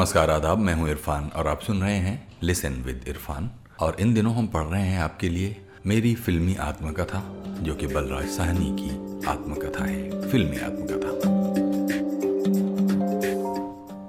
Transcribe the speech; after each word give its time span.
नमस्कार, 0.00 0.30
आदाब। 0.30 0.58
मैं 0.58 0.74
हूँ 0.74 0.88
इरफान 0.90 1.28
और 1.28 1.46
आप 1.46 1.60
सुन 1.60 1.80
रहे 1.82 1.96
हैं 1.96 2.36
लिसन 2.42 2.72
विद 2.72 3.04
इरफान। 3.08 3.50
और 3.80 3.96
इन 4.00 4.14
दिनों 4.14 4.34
हम 4.34 4.46
पढ़ 4.46 4.62
रहे 4.62 4.82
हैं 4.82 5.00
आपके 5.00 5.28
लिए 5.28 5.66
मेरी 5.86 6.14
फिल्मी 6.14 6.54
आत्मकथा, 6.54 7.22
जो 7.60 7.74
कि 7.74 7.86
बलराज 7.86 8.28
साहनी 8.28 8.70
की 8.80 8.90
आत्मकथा 9.26 9.84
है। 9.84 10.30
फिल्मी 10.30 10.56
आत्मकथा। 10.56 11.12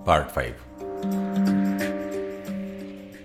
पार्ट 0.05 0.27
फाइव 0.27 0.53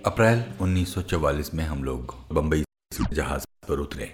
अप्रैल 0.07 0.45
1944 0.61 1.55
में 1.55 1.65
हम 1.65 1.85
लोग 1.85 2.15
बंबई 2.33 2.65
जहाज़ 3.13 3.47
पर 3.69 3.75
उतरे। 3.75 4.13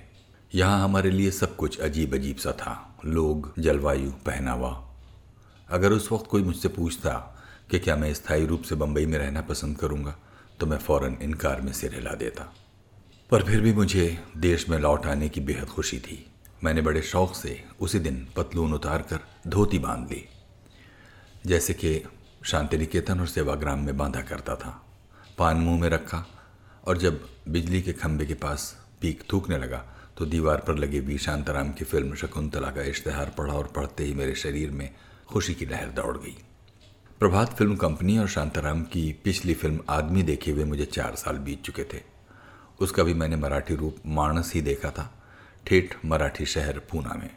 यहाँ 0.55 0.85
हमारे 0.85 1.11
लिए 1.11 1.31
सब 1.31 1.57
कुछ 1.57 1.81
अजीब 1.81 2.15
अजीब 2.15 2.37
सा 2.37 2.53
था। 2.53 2.99
लोग, 3.05 3.53
जलवायु, 3.59 4.11
पहनावा। 4.11 4.99
अगर 5.71 5.93
उस 5.93 6.13
वक्त 6.13 6.27
कोई 6.27 6.43
मुझसे 6.43 6.69
पूछता 6.69 7.39
कि 7.73 7.79
क्या 7.79 7.97
मैं 7.97 8.15
स्थायी 8.15 8.47
रूप 8.47 8.63
से 8.63 8.75
बंबई 8.75 9.07
में 9.07 9.19
रहना 9.19 9.41
पसंद 9.41 9.79
करूँगा? 9.79 10.17
तो 10.61 10.67
मैं 10.67 10.79
फ़ौरन 10.79 11.17
इनकार 11.23 11.61
में 11.61 11.73
सिर 11.73 11.95
हिला 11.95 12.11
देता। 12.11 12.43
पर 13.31 13.43
फिर 13.43 13.61
भी 13.61 13.73
मुझे 13.73 14.25
देश 14.37 14.69
में 14.69 14.79
लौट 14.79 15.07
आने 15.07 15.29
की 15.29 15.41
बेहद 15.41 15.69
खुशी 15.69 15.99
थी। 15.99 16.33
मैंने 16.65 16.81
बड़े 16.81 17.03
शौक 17.03 17.35
से 17.35 17.65
उसी 17.81 17.99
दिन 17.99 18.29
पतलून 18.37 18.75
उतार 18.75 19.03
कर 19.03 19.21
धोती 19.47 19.79
बाँध 19.79 20.13
ली। 20.13 20.25
जैसे 21.47 21.75
कि 21.75 22.03
शांति 22.45 22.79
निकेतन 22.79 23.21
और 23.21 23.27
सेवाग्राम 23.27 23.79
में 23.79 23.97
बांधा 23.97 24.21
करता 24.21 24.57
था। 24.57 24.87
पान 25.39 25.57
मुँह 25.57 25.81
में 25.81 25.89
रखा 25.89 26.25
और 26.85 26.99
जब 26.99 27.29
बिजली 27.49 27.83
के 27.83 27.93
खंभे 27.93 28.27
के 28.27 28.35
पास 28.35 28.87
पीक 29.01 29.23
थूकने 29.33 29.59
लगा 29.59 29.85
तो 30.19 30.27
दीवार 30.27 30.65
पर 30.69 30.79
लगे 30.79 31.01
वी 31.01 31.19
शांताराम 31.19 31.73
की 31.73 31.85
फ़िल्म 31.85 32.15
शकुंतला 32.15 32.71
का 32.71 32.83
इश्तहार 32.83 33.35
पढ़ा 33.39 33.55
और 33.55 33.73
पढ़ते 33.77 34.05
ही 34.05 34.15
मेरे 34.15 34.35
शरीर 34.35 34.71
में 34.71 34.91
खुशी 35.29 35.55
की 35.55 35.67
लहर 35.67 35.89
दौड़ 35.89 36.17
गई। 36.19 36.37
प्रभात 37.23 37.53
फ़िल्म 37.55 37.75
कंपनी 37.77 38.17
और 38.19 38.29
शांताराम 38.29 38.83
की 38.83 39.03
पिछली 39.25 39.55
फ़िल्म 39.55 39.81
आदमी 39.89 40.23
देखे 40.23 40.51
हुए 40.51 40.65
मुझे 40.65 40.85
चार 40.85 41.15
साल 41.15 41.37
बीत 41.39 41.63
चुके 41.63 41.85
थे। 41.85 42.01
उसका 42.81 43.03
भी 43.03 43.15
मैंने 43.15 43.37
मराठी 43.37 43.75
रूप 43.75 43.97
मानस 44.07 44.53
ही 44.55 44.61
देखा 44.61 44.91
था। 44.91 45.05
ठेठ, 45.67 45.95
मराठी 46.05 46.47
शहर, 46.47 46.79
पूना 46.91 47.15
में। 47.15 47.31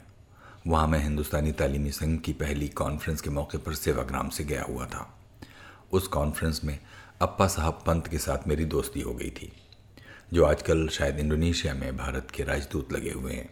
वहाँ 0.68 0.88
मैं 0.88 1.04
हिंदुस्तानी 1.04 1.52
तालीमी 1.52 1.92
संघ 1.92 2.20
की 2.22 2.34
पहली 2.34 2.68
कॉन्फ्रेंस 2.68 3.22
के 3.22 3.30
मौके 3.30 3.58
पर 3.58 3.74
सेवाग्राम 3.74 4.30
से 4.30 4.44
गया 4.44 4.64
हुआ 4.64 4.86
था। 4.86 5.08
उस 5.92 6.08
कॉन्फ्रेंस 6.08 6.62
में 6.64 6.78
अप्पा 7.22 7.48
साहब 7.48 7.84
पंत 7.88 8.08
के 8.08 8.18
साथ 8.18 8.48
मेरी 8.48 8.66
दोस्ती 8.66 9.02
हो 9.02 9.14
गई 9.14 9.30
थी, 9.32 9.52
जो 10.34 10.46
आजकल 10.46 10.88
शायद 10.88 11.20
इंडोनेशिया 11.20 11.74
में 11.74 11.98
भारत 11.98 12.32
के 12.32 12.44
राजदूत 12.44 12.94
लगे 12.94 13.12
हुए 13.12 13.34
हैं। 13.34 13.50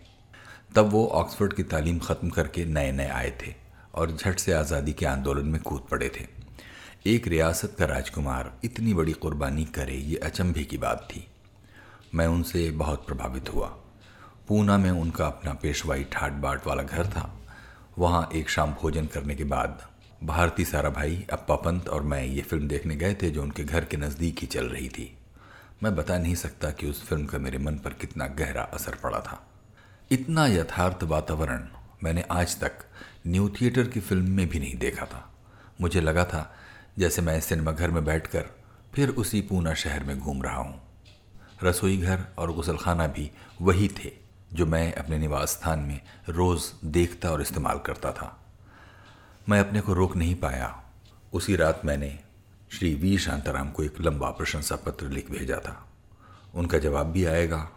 तब 0.75 0.89
वो 0.89 1.07
ऑक्सफोर्ड 1.07 1.53
की 1.53 1.63
तालीम 1.63 1.99
ख़त्म 1.99 2.29
करके 2.29 2.65
नए 2.65 2.91
नए 2.91 3.09
आए 3.09 3.37
थे। 3.41 3.62
और 3.93 4.11
झट 4.11 4.39
से 4.39 4.53
आज़ादी 4.53 4.93
के 4.93 5.05
आंदोलन 5.05 5.45
में 5.45 5.61
कूद 5.61 5.81
पड़े 5.91 6.09
थे। 6.09 6.25
एक 7.05 7.27
रियासत 7.27 7.75
का 7.79 7.85
राजकुमार 7.85 8.51
इतनी 8.63 8.93
बड़ी 8.93 9.13
कुर्बानी 9.13 9.65
करे, 9.65 9.93
ये 9.93 10.17
अचंभे 10.17 10.63
की 10.63 10.77
बात 10.77 11.07
थी। 11.11 11.27
मैं 12.15 12.27
उनसे 12.27 12.69
बहुत 12.71 13.05
प्रभावित 13.07 13.53
हुआ। 13.53 13.67
पूना 14.47 14.77
में 14.77 14.91
उनका 14.91 15.25
अपना 15.25 15.53
पेशवाई 15.53 16.03
ठाट 16.03 16.33
बाट 16.33 16.67
वाला 16.67 16.83
घर 16.83 17.07
था। 17.07 17.29
वहाँ 17.97 18.29
एक 18.35 18.49
शाम 18.49 18.73
भोजन 18.73 19.05
करने 19.05 19.35
के 19.35 19.43
बाद 19.43 19.81
भारती 20.23 20.65
सारा 20.65 20.89
भाई, 20.89 21.25
अप्पा 21.33 21.55
पंत 21.55 21.89
और 21.89 22.01
मैं 22.01 22.23
ये 22.25 22.41
फ़िल्म 22.41 22.67
देखने 22.67 22.95
गए 22.95 23.13
थे 23.13 23.29
जो 23.29 23.41
उनके 23.43 23.63
घर 23.63 23.85
के 23.85 23.97
नज़दीक 23.97 24.39
ही 24.39 24.47
चल 24.47 24.65
रही 24.65 24.89
थी। 24.89 25.17
मैं 25.83 25.95
बता 25.95 26.17
नहीं 26.17 26.35
सकता 26.35 26.69
कि 26.69 26.87
उस 26.87 27.03
फ़िल्म 27.03 27.25
का 27.25 27.37
मेरे 27.37 27.57
मन 27.57 27.75
पर 27.75 27.93
कितना 27.93 28.27
गहरा 28.27 28.63
असर 28.63 28.95
पड़ा 28.95 29.19
था। 29.19 29.41
इतना 30.11 30.45
यथार्थ 30.47 31.03
वातावरण 31.03 31.67
मैंने 32.03 32.23
आज 32.31 32.59
तक 32.59 32.71
न्यू 33.27 33.49
थिएटर 33.49 33.87
की 33.87 33.99
फ़िल्म 33.99 34.31
में 34.31 34.49
भी 34.49 34.59
नहीं 34.59 34.75
देखा 34.75 35.05
था। 35.05 35.33
मुझे 35.81 36.01
लगा 36.01 36.25
था 36.25 36.55
जैसे 36.99 37.21
मैं 37.21 37.39
सिनेमा 37.41 37.71
घर 37.71 37.91
में 37.91 38.05
बैठकर 38.05 38.49
फिर 38.95 39.09
उसी 39.09 39.41
पूना 39.41 39.73
शहर 39.73 40.03
में 40.03 40.19
घूम 40.19 40.43
रहा 40.43 40.57
हूँ। 40.57 40.81
रसोई 41.63 41.97
घर 41.97 42.23
और 42.37 42.51
गुसलखाना 42.51 43.07
भी 43.07 43.31
वही 43.61 43.87
थे 43.87 44.11
जो 44.53 44.65
मैं 44.65 44.93
अपने 44.93 45.17
निवास 45.17 45.49
स्थान 45.49 45.79
में 45.79 46.01
रोज़ 46.29 46.71
देखता 46.85 47.29
और 47.29 47.41
इस्तेमाल 47.41 47.79
करता 47.79 48.11
था। 48.11 48.45
मैं 49.49 49.59
अपने 49.59 49.81
को 49.81 49.93
रोक 49.93 50.15
नहीं 50.15 50.35
पाया। 50.35 50.83
उसी 51.33 51.55
रात 51.55 51.81
मैंने 51.85 52.19
श्री 52.71 52.95
वी 52.95 53.17
शांताराम 53.17 53.71
को 53.71 53.83
एक 53.83 54.01
लंबा 54.01 54.29
प्रशंसा 54.29 54.75
पत्र 54.75 55.09
लिख 55.09 55.31
भेजा 55.31 55.57
था। 55.57 55.89
उनका 56.53 56.77
जवाब 56.77 57.05
भी 57.05 57.25
आएगा, 57.25 57.69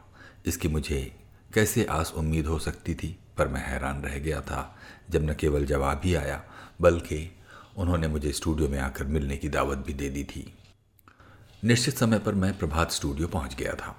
इसकी 0.46 0.68
मुझे 0.68 1.16
कैसे 1.54 1.84
आस 1.84 2.12
उम्मीद 2.16 2.46
हो 2.46 2.58
सकती 2.58 2.94
थी? 2.94 3.18
पर 3.38 3.48
मैं 3.48 3.66
हैरान 3.66 4.02
रह 4.02 4.18
गया 4.18 4.40
था 4.40 4.78
जब 5.10 5.30
न 5.30 5.34
केवल 5.34 5.66
जवाब 5.66 6.00
ही 6.04 6.14
आया, 6.14 6.42
बल्कि 6.80 7.36
उन्होंने 7.76 8.08
मुझे 8.08 8.32
स्टूडियो 8.32 8.68
में 8.68 8.78
आकर 8.78 9.04
मिलने 9.04 9.36
की 9.36 9.48
दावत 9.48 9.78
भी 9.78 9.94
दे 9.94 10.10
दी 10.10 10.24
थी। 10.24 10.54
निश्चित 11.64 11.98
समय 11.98 12.18
पर 12.18 12.34
मैं 12.34 12.58
प्रभात 12.58 12.90
स्टूडियो 12.90 13.28
पहुँच 13.28 13.54
गया 13.54 13.72
था। 13.72 13.96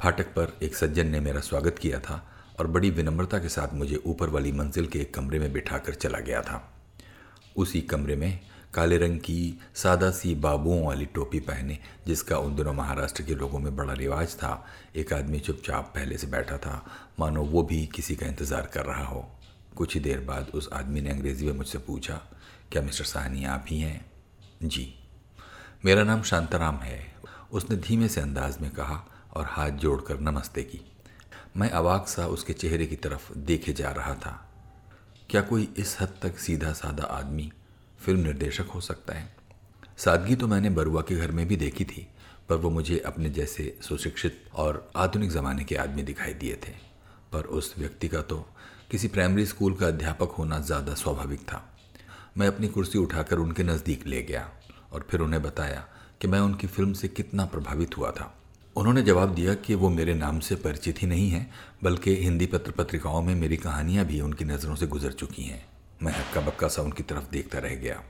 फाटक 0.00 0.26
पर 0.26 0.58
एक 0.62 0.76
सज्जन 0.76 1.06
ने 1.06 1.20
मेरा 1.20 1.40
स्वागत 1.40 1.78
किया 1.78 2.00
था 2.00 2.28
और 2.60 2.66
बड़ी 2.66 2.90
विनम्रता 2.90 3.38
के 3.38 3.48
साथ 3.48 3.74
मुझे 3.74 3.96
ऊपर 3.96 4.28
वाली 4.28 4.52
मंजिल 4.52 4.86
के 4.86 4.98
एक 4.98 5.14
कमरे 5.14 5.38
में 5.38 5.52
बिठाकर 5.52 5.94
चला 5.94 6.18
गया 6.18 6.42
था। 6.42 6.74
उसी 7.56 7.80
कमरे 7.80 8.16
में 8.16 8.40
काले 8.74 8.98
रंग 8.98 9.18
की 9.18 9.60
सादा 9.74 10.10
सी 10.10 10.34
बाबुओं 10.34 10.86
वाली 10.86 11.06
टोपी 11.06 11.40
पहने, 11.40 11.78
जिसका 12.06 12.38
उन 12.38 12.56
दिनों 12.56 12.72
महाराष्ट्र 12.72 13.22
के 13.22 13.34
लोगों 13.34 13.58
में 13.58 13.76
बड़ा 13.76 13.92
रिवाज 13.92 14.34
था। 14.34 14.66
एक 14.96 15.12
आदमी 15.12 15.38
चुपचाप 15.38 15.92
पहले 15.94 16.18
से 16.18 16.26
बैठा 16.26 16.58
था। 16.58 16.84
मानो 17.18 17.42
वो 17.42 17.62
भी 17.62 17.86
किसी 17.86 18.16
का 18.16 18.26
इंतज़ार 18.26 18.66
कर 18.66 18.84
रहा 18.84 19.04
हो। 19.04 19.30
कुछ 19.76 19.94
ही 19.94 20.00
देर 20.00 20.20
बाद 20.20 20.50
उस 20.54 20.68
आदमी 20.72 21.00
ने 21.00 21.10
अंग्रेज़ी 21.10 21.46
में 21.46 21.52
मुझसे 21.52 21.78
पूछा, 21.78 22.20
क्या 22.72 22.82
मिस्टर 22.82 23.04
साहनी 23.04 23.44
आप 23.44 23.64
ही 23.68 23.80
हैं? 23.80 24.10
जी। 24.62 24.94
मेरा 25.84 26.04
नाम 26.04 26.22
शांताराम 26.22 26.76
है। 26.76 27.14
उसने 27.52 27.76
धीमे 27.76 28.08
से 28.08 28.20
अंदाज 28.20 28.58
में 28.60 28.70
कहा 28.70 29.04
और 29.34 29.46
हाथ 29.48 29.70
जोड़कर 29.70 30.20
नमस्ते 30.20 30.62
की। 30.62 30.80
मैं 31.56 31.70
अवाक 31.70 32.08
सा 32.08 32.26
उसके 32.26 32.52
चेहरे 32.52 32.86
की 32.86 32.96
तरफ़ 32.96 33.32
देखे 33.38 33.72
जा 33.72 33.90
रहा 33.90 34.14
था। 34.14 34.48
क्या 35.30 35.40
कोई 35.40 35.74
इस 35.76 35.96
हद 36.00 36.14
तक 36.22 36.38
सीधा 36.38 36.72
साधा 36.72 37.04
आदमी 37.04 37.52
फ़िल्म 38.04 38.20
निर्देशक 38.20 38.66
हो 38.66 38.80
सकता 38.80 39.14
है। 39.14 39.28
सादगी 39.98 40.34
तो 40.34 40.46
मैंने 40.48 40.70
बरुआ 40.70 41.02
के 41.02 41.16
घर 41.16 41.30
में 41.30 41.46
भी 41.48 41.56
देखी 41.56 41.84
थी, 41.84 42.06
पर 42.48 42.56
वो 42.56 42.70
मुझे 42.70 42.98
अपने 43.06 43.30
जैसे 43.30 43.76
सुशिक्षित 43.82 44.44
और 44.54 44.90
आधुनिक 44.96 45.30
ज़माने 45.30 45.64
के 45.64 45.76
आदमी 45.76 46.02
दिखाई 46.02 46.34
दिए 46.34 46.56
थे। 46.66 46.72
पर 47.32 47.44
उस 47.50 47.74
व्यक्ति 47.78 48.08
का 48.08 48.20
तो 48.22 48.44
किसी 48.90 49.08
प्राइमरी 49.08 49.46
स्कूल 49.46 49.74
का 49.74 49.86
अध्यापक 49.86 50.34
होना 50.38 50.58
ज़्यादा 50.60 50.94
स्वाभाविक 50.94 51.40
था। 51.40 51.62
मैं 52.38 52.46
अपनी 52.46 52.68
कुर्सी 52.68 52.98
उठाकर 52.98 53.38
उनके 53.38 53.62
नज़दीक 53.62 54.06
ले 54.06 54.22
गया 54.22 54.48
और 54.92 55.06
फिर 55.10 55.20
उन्हें 55.20 55.42
बताया 55.42 55.84
कि 56.20 56.28
मैं 56.28 56.40
उनकी 56.40 56.66
फ़िल्म 56.66 56.92
से 56.92 57.08
कितना 57.08 57.44
प्रभावित 57.44 57.96
हुआ 57.98 58.10
था। 58.10 58.32
उन्होंने 58.76 59.02
जवाब 59.02 59.34
दिया 59.34 59.54
कि 59.54 59.74
वो 59.74 59.88
मेरे 59.90 60.14
नाम 60.14 60.38
से 60.40 60.54
परिचित 60.56 61.02
ही 61.02 61.06
नहीं 61.06 61.28
है, 61.30 61.46
बल्कि 61.82 62.16
हिंदी 62.16 62.46
पत्र 62.46 62.70
पत्रिकाओं 62.70 63.22
में 63.22 63.34
मेरी 63.34 63.56
कहानियाँ 63.56 64.04
भी 64.04 64.20
उनकी 64.20 64.44
नज़रों 64.44 64.76
से 64.76 64.86
गुजर 64.86 65.12
चुकी 65.12 65.42
हैं। 65.42 65.64
मैं 66.02 66.12
हक्का 66.12 66.40
बक्का 66.40 66.68
सा 66.68 66.82
उनकी 66.82 67.02
तरफ़ 67.02 67.30
देखता 67.30 67.58
रह 67.58 67.74
गया। 67.74 68.02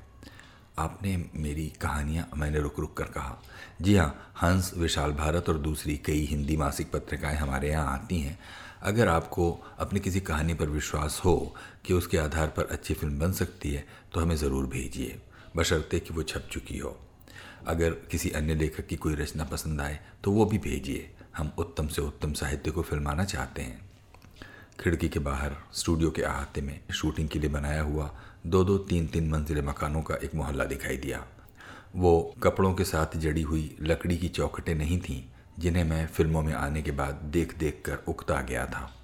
आपने 0.78 1.16
मेरी 1.36 1.66
कहानियाँ 1.80 2.28
मैंने 2.36 2.60
रुक 2.60 2.78
रुक 2.80 2.96
कर 2.96 3.04
कहा। 3.06 3.36
जी 3.82 3.96
हाँ 3.96 4.34
हंस, 4.42 4.72
विशाल 4.76 5.12
भारत 5.12 5.48
और 5.48 5.58
दूसरी 5.58 5.96
कई 5.96 6.24
हिंदी 6.26 6.56
मासिक 6.56 6.90
पत्रिकाएँ 6.92 7.36
हमारे 7.36 7.70
यहाँ 7.70 7.92
आती 7.94 8.20
हैं। 8.20 8.38
अगर 8.82 9.08
आपको 9.08 9.50
अपनी 9.78 10.00
किसी 10.00 10.20
कहानी 10.22 10.54
पर 10.54 10.68
विश्वास 10.68 11.20
हो 11.24 11.54
कि 11.86 11.94
उसके 11.94 12.18
आधार 12.18 12.48
पर 12.48 12.68
अच्छी 12.70 12.94
फ़िल्म 12.94 13.18
बन 13.18 13.32
सकती 13.32 13.72
है 13.72 13.84
तो 14.14 14.20
हमें 14.20 14.36
ज़रूर 14.36 14.66
भेजिए। 14.66 15.20
बशर्ते 15.56 16.00
कि 16.00 16.14
वो 16.14 16.22
छप 16.22 16.48
चुकी 16.52 16.78
हो। 16.78 16.96
अगर 17.66 17.90
किसी 18.10 18.30
अन्य 18.30 18.54
लेखक 18.54 18.86
की 18.86 18.96
कोई 18.96 19.14
रचना 19.14 19.44
पसंद 19.44 19.80
आए 19.80 20.00
तो 20.24 20.32
वो 20.32 20.44
भी 20.44 20.58
भेजिए। 20.60 21.10
हम 21.36 21.52
उत्तम 21.58 21.88
से 21.88 22.02
उत्तम 22.02 22.32
साहित्य 22.32 22.70
को 22.70 22.82
फिल्माना 22.82 23.24
चाहते 23.24 23.62
हैं। 23.62 23.91
खिड़की 24.82 25.08
के 25.08 25.18
बाहर, 25.18 25.52
स्टूडियो 25.72 26.10
के 26.10 26.22
अहाते 26.22 26.60
में 26.60 26.80
शूटिंग 26.92 27.28
के 27.28 27.38
लिए 27.38 27.50
बनाया 27.50 27.82
हुआ 27.82 28.14
दो 28.46 28.64
दो 28.64 28.78
तीन 28.78 29.06
तीन 29.06 29.30
मंजिले 29.30 29.62
मकानों 29.62 30.02
का 30.02 30.14
एक 30.14 30.34
मोहल्ला 30.34 30.64
दिखाई 30.64 30.96
दिया। 30.96 31.26
वो 31.96 32.34
कपड़ों 32.42 32.74
के 32.74 32.84
साथ 32.84 33.16
जड़ी 33.16 33.42
हुई 33.42 33.76
लकड़ी 33.80 34.16
की 34.16 34.28
चौखटें 34.28 34.74
नहीं 34.74 35.00
थीं, 35.00 35.22
जिन्हें 35.58 35.84
मैं 35.84 36.06
फ़िल्मों 36.06 36.42
में 36.42 36.54
आने 36.54 36.82
के 36.82 36.90
बाद 36.90 37.14
देख 37.14 37.58
देख 37.58 37.82
कर 37.86 37.98
उकता 38.08 38.40
गया 38.40 38.66
था। 38.66 38.94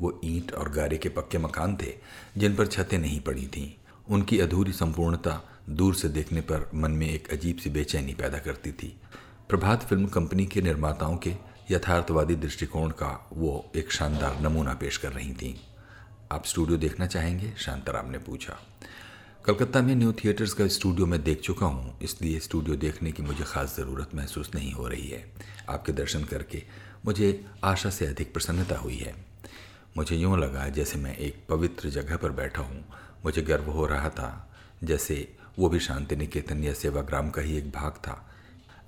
वो 0.00 0.20
ईंट 0.24 0.52
और 0.52 0.68
गारे 0.68 0.98
के 0.98 1.08
पक्के 1.08 1.38
मकान 1.38 1.76
थे, 1.76 1.94
जिन 2.36 2.56
पर 2.56 2.66
छतें 2.66 2.98
नहीं 2.98 3.20
पड़ी 3.20 3.46
थीं। 3.46 3.70
उनकी 4.10 4.40
अधूरी 4.40 4.72
संपूर्णता 4.72 5.48
दूर 5.70 5.94
से 5.94 6.08
देखने 6.08 6.40
पर 6.40 6.70
मन 6.74 6.90
में 6.90 7.10
एक 7.10 7.32
अजीब 7.32 7.56
सी 7.56 7.70
बेचैनी 7.70 8.14
पैदा 8.14 8.38
करती 8.38 8.72
थी। 8.72 9.00
प्रभात 9.48 9.82
फ़िल्म 9.82 10.06
कंपनी 10.06 10.46
के 10.46 10.62
निर्माताओं 10.62 11.16
के 11.16 11.53
यथार्थवादी 11.70 12.34
दृष्टिकोण 12.36 12.90
का 12.92 13.08
वो 13.32 13.64
एक 13.76 13.92
शानदार 13.92 14.40
नमूना 14.40 14.74
पेश 14.74 14.96
कर 14.96 15.12
रही 15.12 15.32
थीं। 15.32 15.54
आप 16.32 16.44
स्टूडियो 16.46 16.78
देखना 16.78 17.06
चाहेंगे? 17.06 17.52
शांताराम 17.58 18.10
ने 18.10 18.18
पूछा। 18.18 18.58
कलकत्ता 19.44 19.80
में 19.82 19.94
न्यू 19.94 20.12
थिएटर्स 20.14 20.52
का 20.52 20.66
स्टूडियो 20.68 21.06
मैं 21.06 21.22
देख 21.22 21.40
चुका 21.40 21.66
हूँ, 21.66 21.98
इसलिए 22.02 22.38
स्टूडियो 22.40 22.76
देखने 22.76 23.12
की 23.12 23.22
मुझे 23.22 23.44
ख़ास 23.44 23.76
ज़रूरत 23.76 24.14
महसूस 24.14 24.50
नहीं 24.54 24.72
हो 24.72 24.88
रही 24.88 25.08
है। 25.08 25.24
आपके 25.68 25.92
दर्शन 25.92 26.24
करके 26.24 26.62
मुझे 27.06 27.44
आशा 27.64 27.90
से 27.90 28.06
अधिक 28.06 28.32
प्रसन्नता 28.32 28.76
हुई 28.76 28.96
है। 28.96 29.14
मुझे 29.96 30.16
यूँ 30.16 30.38
लगा 30.38 30.68
जैसे 30.68 30.98
मैं 30.98 31.16
एक 31.16 31.44
पवित्र 31.48 31.88
जगह 31.90 32.16
पर 32.16 32.30
बैठा 32.32 32.62
हूँ। 32.62 32.84
मुझे 33.24 33.42
गर्व 33.42 33.70
हो 33.70 33.86
रहा 33.86 34.08
था, 34.10 34.50
जैसे 34.84 35.16
वो 35.58 35.68
भी 35.68 35.80
शांति 35.80 36.16
निकेतन 36.16 36.64
या 36.64 36.72
सेवाग्राम 36.72 37.30
का 37.30 37.42
ही 37.42 37.56
एक 37.58 37.70
भाग 37.70 37.92
था। 37.98 38.20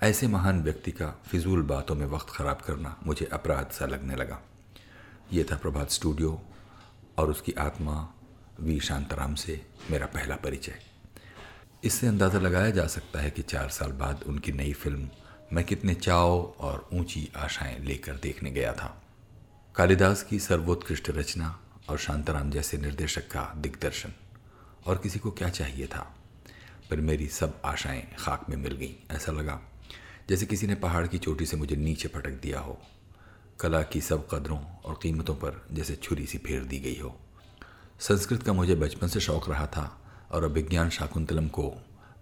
ऐसे 0.02 0.26
महान 0.26 0.62
व्यक्ति 0.62 0.90
का 0.90 1.06
फिजूल 1.26 1.62
बातों 1.62 1.94
में 1.94 2.06
वक्त 2.06 2.26
ख़राब 2.30 2.56
करना 2.56 2.96
मुझे 3.06 3.26
अपराध 3.32 3.70
सा 3.70 3.86
लगने 3.86 4.16
लगा। 4.16 4.40
ये 5.32 5.44
था 5.44 5.56
प्रभात 5.56 5.90
स्टूडियो 5.90 6.42
और 7.18 7.30
उसकी 7.30 7.52
आत्मा 7.52 8.08
वी 8.60 8.80
शांताराम 8.80 9.34
से 9.34 9.66
मेरा 9.90 10.06
पहला 10.06 10.36
परिचय। 10.36 10.74
इससे 11.84 12.06
अंदाज़ा 12.06 12.38
लगाया 12.38 12.70
जा 12.70 12.86
सकता 12.86 13.20
है 13.20 13.30
कि 13.30 13.42
चार 13.42 13.68
साल 13.68 13.92
बाद 13.92 14.22
उनकी 14.26 14.52
नई 14.52 14.72
फ़िल्म 14.72 15.08
मैं 15.52 15.64
कितने 15.64 15.94
चाव 15.94 16.42
और 16.58 16.88
ऊँची 16.92 17.32
आशाएँ 17.36 17.78
लेकर 17.78 18.16
देखने 18.16 18.50
गया 18.50 18.72
था। 18.72 19.02
कालिदास 19.74 20.22
की 20.22 20.38
सर्वोत्कृष्ट 20.38 21.10
रचना 21.10 21.60
और 21.88 21.98
शांताराम 21.98 22.50
जैसे 22.50 22.78
निर्देशक 22.78 23.28
का 23.30 23.52
दिग्दर्शन। 23.56 24.12
और 24.86 24.98
किसी 24.98 25.18
को 25.18 25.30
क्या 25.30 25.48
चाहिए 25.48 25.86
था? 25.86 26.14
पर 26.90 26.96
मेरी 26.96 27.28
सब 27.28 27.60
आशाएँ 27.64 28.06
खाक 28.18 28.46
में 28.48 28.56
मिल 28.56 28.72
गईं, 28.72 29.14
ऐसा 29.14 29.32
लगा। 29.32 29.60
जैसे 30.28 30.46
किसी 30.46 30.66
ने 30.66 30.74
पहाड़ 30.74 31.06
की 31.06 31.18
चोटी 31.18 31.46
से 31.46 31.56
मुझे 31.56 31.76
नीचे 31.76 32.08
पटक 32.08 32.40
दिया 32.42 32.60
हो। 32.60 32.78
कला 33.60 33.82
की 33.82 34.00
सब 34.00 34.26
कदरों 34.30 34.58
और 34.84 34.98
कीमतों 35.02 35.34
पर 35.34 35.66
जैसे 35.72 35.94
छुरी 35.94 36.26
सी 36.26 36.38
फेर 36.38 36.64
दी 36.64 36.78
गई 36.78 36.98
हो। 36.98 37.14
संस्कृत 38.00 38.42
का 38.42 38.52
मुझे 38.52 38.74
बचपन 38.74 39.08
से 39.08 39.20
शौक 39.20 39.48
रहा 39.50 39.66
था 39.66 40.00
और 40.30 40.44
अभिज्ञान 40.44 40.90
शाकुंतलम 40.90 41.48
को 41.48 41.72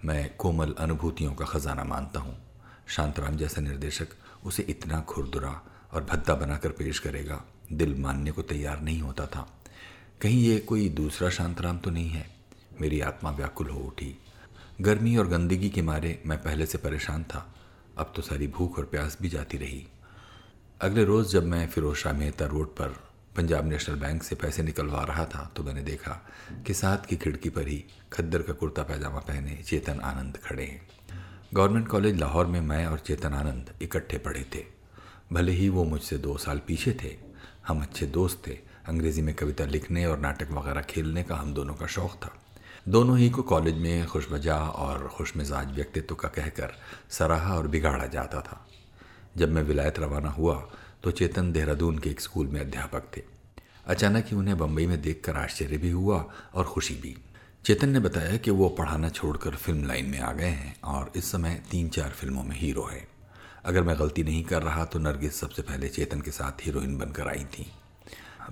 मैं 0.05 0.37
कोमल 0.37 0.75
अनुभूतियों 0.79 1.33
का 1.35 1.45
ख़जाना 1.45 1.85
मानता 1.85 2.21
हूँ। 2.21 2.37
शांतराम 2.89 3.37
जैसा 3.37 3.61
निर्देशक 3.61 4.09
उसे 4.45 4.63
इतना 4.63 5.01
खुरदुरा 5.01 5.61
और 5.93 6.05
भद्दा 6.05 6.35
बनाकर 6.35 6.69
पेश 6.69 6.99
करेगा, 6.99 7.45
दिल 7.73 7.95
मानने 7.95 8.31
को 8.31 8.43
तैयार 8.43 8.81
नहीं 8.81 9.01
होता 9.01 9.27
था। 9.27 9.49
कहीं 10.21 10.43
ये 10.43 10.59
कोई 10.59 10.89
दूसरा 10.89 11.31
शांतराम 11.31 11.79
तो 11.79 11.91
नहीं 11.91 12.11
है। 12.11 12.27
मेरी 12.81 13.01
आत्मा 13.01 13.31
व्याकुल 13.31 13.69
हो 13.69 13.81
उठी। 13.81 14.15
गर्मी 14.81 15.17
और 15.17 15.29
गंदगी 15.29 15.71
के 15.71 15.83
मारे 15.83 16.23
मैं 16.27 16.39
पहले 16.43 16.67
से 16.67 16.79
परेशान 16.79 17.25
था। 17.25 17.47
अब 17.99 18.13
तो 18.17 18.23
सारी 18.23 18.47
भूख 18.49 18.79
और 18.79 18.85
प्यास 18.85 19.19
भी 19.23 19.29
जाती 19.29 19.59
रही। 19.59 19.87
अगले 20.81 21.05
रोज़ 21.05 21.33
जब 21.33 21.45
मैं 21.47 21.67
फिरोज 21.69 21.97
शाह 21.97 22.13
मेहता 22.13 22.47
रोड 22.47 22.75
पर 22.77 22.97
पंजाब 23.37 23.69
नेशनल 23.69 23.97
बैंक 23.97 24.23
से 24.23 24.35
पैसे 24.35 24.63
निकलवा 24.63 25.03
रहा 25.05 25.25
था 25.25 25.51
तो 25.57 25.63
मैंने 25.63 25.83
देखा 25.83 26.21
कि 26.67 26.75
साथ 26.75 27.07
की 27.07 27.17
खिड़की 27.17 27.49
पर 27.51 27.69
ही 27.69 27.85
खद्दर 28.13 28.43
का 28.43 28.53
कुर्ता 28.53 28.83
पैजामा 28.83 29.21
पहने 29.21 29.57
चेतन 29.67 30.01
आनंद 30.01 30.37
खड़े 30.45 30.65
हैं। 30.65 30.81
गवर्नमेंट 31.55 31.89
कॉलेज 31.89 32.19
लाहौर 32.21 32.47
में 32.47 32.61
मैं 32.61 32.87
और 32.87 32.99
चेतन 32.99 33.35
आनंद 33.35 33.73
इकट्ठे 33.83 34.19
पढ़े 34.19 34.45
थे। 34.55 34.65
भले 35.33 35.53
ही 35.53 35.69
वो 35.69 35.85
मुझसे 35.85 36.19
दो 36.19 36.37
साल 36.39 36.61
पीछे 36.67 36.93
थे, 37.03 37.17
हम 37.69 37.83
अच्छे 37.83 38.07
दोस्त 38.07 38.43
थे, 38.47 38.59
अंग्रेज़ी 38.89 39.23
में 39.23 39.35
कविता 39.35 39.65
लिखने 39.65 40.07
और 40.07 40.19
नाटक 40.19 40.51
वगैरह 40.51 40.83
खेलने 40.83 41.23
का 41.23 41.37
हम 41.37 41.55
दोनों 41.55 41.75
का 41.75 41.87
शौक़ 41.87 42.15
था। 42.17 42.33
दोनों 42.87 43.17
ही 43.19 43.29
को 43.31 43.43
कॉलेज 43.43 43.75
में 43.75 44.07
खुशबजा 44.07 44.57
और 44.57 45.07
खुश 45.09 45.33
मिजाज 45.37 45.71
व्यक्तित्व 45.75 46.15
का 46.15 46.29
कहकर 46.29 46.73
सराहा 47.11 47.55
और 47.57 47.69
बिगाड़ा 47.69 48.07
जाता 48.07 48.41
था। 48.41 48.67
जब 49.37 49.53
मैं 49.53 49.63
विलायत 49.63 49.99
रवाना 49.99 50.31
हुआ 50.31 50.55
तो 51.05 51.11
चेतन 51.11 51.51
देहरादून 51.53 51.99
के 51.99 52.11
एक 52.11 52.21
स्कूल 52.21 52.47
में 52.47 52.61
अध्यापक 52.61 53.05
थे। 53.17 53.23
अचानक 53.87 54.27
ही 54.27 54.37
उन्हें 54.37 54.57
बम्बई 54.59 54.87
में 54.87 55.01
देखकर 55.03 55.37
आश्चर्य 55.37 55.77
भी 55.77 55.91
हुआ 55.91 56.25
और 56.55 56.65
खुशी 56.65 56.95
भी। 56.95 57.17
चेतन 57.65 57.89
ने 57.89 58.01
बताया 58.01 58.37
कि 58.37 58.51
वो 58.51 58.69
पढ़ाना 58.69 59.09
छोड़कर 59.09 59.57
फ़िल्म 59.57 59.87
लाइन 59.87 60.11
में 60.11 60.19
आ 60.21 60.33
गए 60.33 60.45
हैं 60.45 60.77
और 60.85 61.11
इस 61.17 61.31
समय 61.33 61.63
तीन 61.71 61.89
चार 61.89 62.11
फ़िल्मों 62.11 62.43
में 62.45 62.57
हीरो 62.57 62.85
हैं। 62.85 63.07
अगर 63.65 63.83
मैं 63.83 63.99
गलती 63.99 64.23
नहीं 64.23 64.45
कर 64.45 64.63
रहा 64.63 64.85
तो 64.85 64.99
नरगिस 64.99 65.41
सबसे 65.41 65.63
पहले 65.63 65.89
चेतन 65.89 66.21
के 66.21 66.31
साथ 66.31 66.67
हीरोइन 66.67 66.99
बनकर 66.99 67.29
आई 67.29 67.45
थी। 67.55 67.67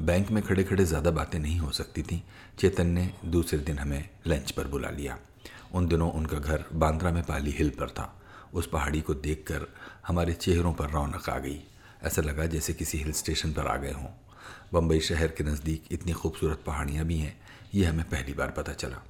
बैंक 0.00 0.30
में 0.30 0.42
खड़े 0.42 0.64
खड़े 0.64 0.84
ज़्यादा 0.84 1.10
बातें 1.10 1.38
नहीं 1.38 1.58
हो 1.58 1.70
सकती 1.70 2.02
थी। 2.02 2.22
चेतन 2.58 2.86
ने 2.86 3.10
दूसरे 3.24 3.58
दिन 3.58 3.78
हमें 3.78 4.08
लंच 4.26 4.50
पर 4.50 4.66
बुला 4.66 4.90
लिया। 4.90 5.18
उन 5.74 5.86
दिनों 5.88 6.10
उनका 6.12 6.38
घर 6.38 6.64
बांद्रा 6.74 7.10
में 7.10 7.22
पाली 7.22 7.50
हिल 7.50 7.70
पर 7.70 7.90
था। 7.90 8.12
उस 8.54 8.66
पहाड़ी 8.66 9.00
को 9.00 9.14
देखकर 9.14 9.66
हमारे 10.06 10.32
चेहरों 10.34 10.72
पर 10.72 10.90
रौनक 10.90 11.28
आ 11.28 11.38
गई। 11.38 11.60
ऐसा 12.02 12.22
लगा 12.22 12.46
जैसे 12.46 12.72
किसी 12.72 12.98
हिल 12.98 13.12
स्टेशन 13.12 13.52
पर 13.52 13.66
आ 13.66 13.76
गए 13.76 13.92
हों। 13.92 14.08
बम्बई 14.72 15.00
शहर 15.00 15.28
के 15.28 15.44
नज़दीक 15.44 15.84
इतनी 15.92 16.12
खूबसूरत 16.12 16.62
पहाड़ियाँ 16.66 17.04
भी 17.04 17.18
हैं 17.18 17.36
ये 17.74 17.84
हमें 17.84 18.04
पहली 18.04 18.32
बार 18.32 18.50
पता 18.50 18.72
चला। 18.72 19.02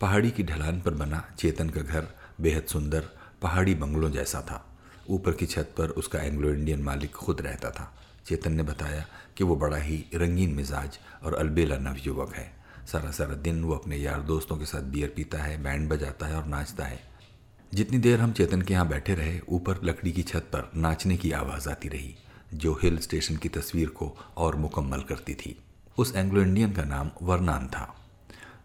पहाड़ी 0.00 0.30
की 0.30 0.42
ढलान 0.42 0.80
पर 0.80 0.94
बना 0.94 1.24
चेतन 1.38 1.70
का 1.70 1.80
घर 1.80 2.06
बेहद 2.40 2.66
सुंदर 2.66 3.08
पहाड़ी 3.42 3.74
बंगलों 3.74 4.10
जैसा 4.10 4.40
था। 4.40 4.64
ऊपर 5.08 5.32
की 5.32 5.46
छत 5.46 5.74
पर 5.78 5.88
उसका 5.90 6.18
एंग्लो 6.18 6.50
इंडियन 6.50 6.82
मालिक 6.82 7.12
खुद 7.12 7.40
रहता 7.40 7.70
था। 7.70 7.92
चेतन 8.26 8.52
ने 8.52 8.62
बताया 8.62 9.04
कि 9.36 9.44
वो 9.44 9.56
बड़ा 9.56 9.76
ही 9.76 10.04
रंगीन 10.14 10.54
मिजाज 10.54 10.98
और 11.24 11.34
अलबेला 11.34 11.76
नवयुवक 11.78 12.34
है। 12.34 12.50
सारा 12.86 13.10
सारा 13.10 13.34
दिन 13.36 13.62
वो 13.64 13.74
अपने 13.74 13.96
यार 13.96 14.20
दोस्तों 14.22 14.56
के 14.56 14.64
साथ 14.64 14.82
बियर 14.82 15.12
पीता 15.16 15.38
है 15.38 15.62
बैंड 15.62 15.88
बजाता 15.88 16.26
है 16.26 16.36
और 16.36 16.46
नाचता 16.46 16.84
है। 16.84 16.98
जितनी 17.72 17.98
देर 17.98 18.20
हम 18.20 18.32
चेतन 18.32 18.62
के 18.62 18.74
यहाँ 18.74 18.88
बैठे 18.88 19.14
रहे, 19.14 19.38
ऊपर 19.48 19.80
लकड़ी 19.84 20.12
की 20.12 20.22
छत 20.22 20.48
पर 20.52 20.70
नाचने 20.76 21.16
की 21.16 21.32
आवाज़ 21.32 21.68
आती 21.68 21.88
रही, 21.88 22.14
जो 22.54 22.78
हिल 22.82 22.98
स्टेशन 22.98 23.36
की 23.36 23.48
तस्वीर 23.48 23.88
को 23.88 24.16
और 24.36 24.56
मुकम्मल 24.56 25.00
करती 25.00 25.34
थी। 25.34 25.56
उस 25.98 26.14
एंग्लो 26.16 26.42
इंडियन 26.42 26.72
का 26.72 26.84
नाम 26.84 27.10
वरनान 27.22 27.66
था। 27.66 27.94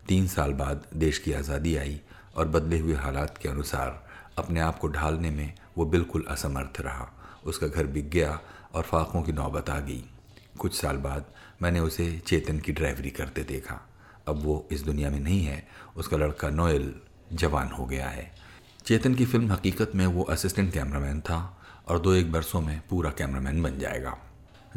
तीन 0.08 0.28
साल 0.28 0.54
बाद 0.54 0.86
देश 0.96 1.20
की 1.20 1.34
आज़ादी 1.34 1.76
आई 1.76 2.00
और 2.36 2.48
बदले 2.48 2.80
हुए 2.80 2.94
हालात 2.94 3.38
के 3.38 3.50
अनुसार 3.50 4.04
अपने 4.38 4.60
आप 4.60 4.80
को 4.80 4.88
ढालने 4.88 5.30
में 5.30 5.54
वो 5.78 5.86
बिल्कुल 5.86 6.26
असमर्थ 6.30 6.82
रहा। 6.82 7.08
उसका 7.46 7.68
घर 7.68 7.88
बिक 7.88 8.10
गया 8.10 8.40
और 8.76 8.84
फाकों 8.84 9.22
की 9.22 9.32
नौबत 9.32 9.70
आ 9.70 9.80
गई। 9.80 10.04
कुछ 10.60 10.82
साल 10.82 10.98
बाद 10.98 11.26
मैंने 11.62 11.80
उसे 11.80 12.20
चेतन 12.20 12.60
की 12.60 12.72
ड्राइवरी 12.72 13.10
करते 13.10 13.44
देखा। 13.44 13.90
अब 14.28 14.44
वो 14.44 14.68
इस 14.72 14.82
दुनिया 14.82 15.10
में 15.10 15.20
नहीं 15.20 15.44
है, 15.44 15.68
उसका 15.98 16.18
लड़का 16.18 16.50
नोएल 16.50 16.96
जवान 17.34 17.68
हो 17.68 17.86
गया 17.86 18.08
है। 18.08 18.36
चेतन 18.86 19.16
की 19.16 19.26
फ़िल्म 19.26 19.52
हकीकत 19.52 19.92
में 19.96 20.08
वो 20.08 20.24
असिस्टेंट 20.24 20.74
कैमरामैन 20.74 21.22
था 21.22 21.62
और 21.88 22.00
दो 22.00 22.14
एक 22.14 22.32
बरसों 22.32 22.62
में 22.62 22.82
पूरा 22.90 23.12
कैमरामैन 23.12 23.64
बन 23.64 23.80
जाएगा। 23.80 24.18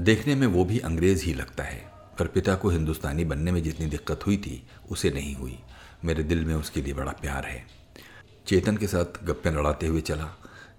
देखने 0.01 0.35
में 0.35 0.47
वो 0.47 0.65
भी 0.65 0.79
अंग्रेज़ 0.79 1.25
ही 1.25 1.35
लगता 1.35 1.65
है, 1.65 1.93
पर 2.19 2.27
पिता 2.27 2.55
को 2.55 2.69
हिंदुस्तानी 2.69 3.25
बनने 3.25 3.53
में 3.53 3.63
जितनी 3.63 3.87
दिक्कत 3.87 4.27
हुई 4.27 4.37
थी, 4.37 4.67
उसे 4.91 5.11
नहीं 5.11 5.35
हुई। 5.35 5.59
मेरे 6.05 6.23
दिल 6.23 6.45
में 6.45 6.55
उसके 6.55 6.83
लिए 6.83 6.95
बड़ा 6.95 7.13
प्यार 7.13 7.45
है। 7.45 7.67
चेतन 8.47 8.77
के 8.77 8.87
साथ 8.87 9.25
गप्पे 9.25 9.51
लड़ाते 9.51 9.87
हुए 9.87 10.01
चला 10.01 10.25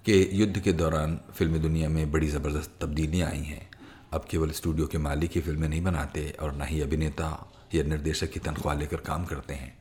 कि 0.06 0.30
युद्ध 0.34 0.60
के 0.60 0.74
दौरान 0.74 1.20
फिल्मी 1.34 1.60
दुनिया 1.60 1.90
में 1.90 2.12
बड़ी 2.12 2.28
ज़बरदस्त 2.28 2.78
तब्दीलियाँ 2.82 3.30
आई 3.30 3.44
हैं। 3.44 3.70
अब 4.14 4.26
केवल 4.30 4.52
स्टूडियो 4.52 4.88
के 4.88 4.98
मालिक 4.98 5.32
ही 5.32 5.42
फ़िल्में 5.42 5.68
नहीं 5.70 5.82
बनाते 5.84 6.30
और 6.42 6.54
ना 6.54 6.66
ही 6.66 6.82
अभिनेता 6.82 7.28
या 7.74 7.84
निर्देशक 7.84 8.32
की 8.32 8.40
तनख्वाह 8.40 8.76
लेकर 8.76 8.98
काम 9.02 9.26
करते 9.26 9.54
हैं। 9.54 9.74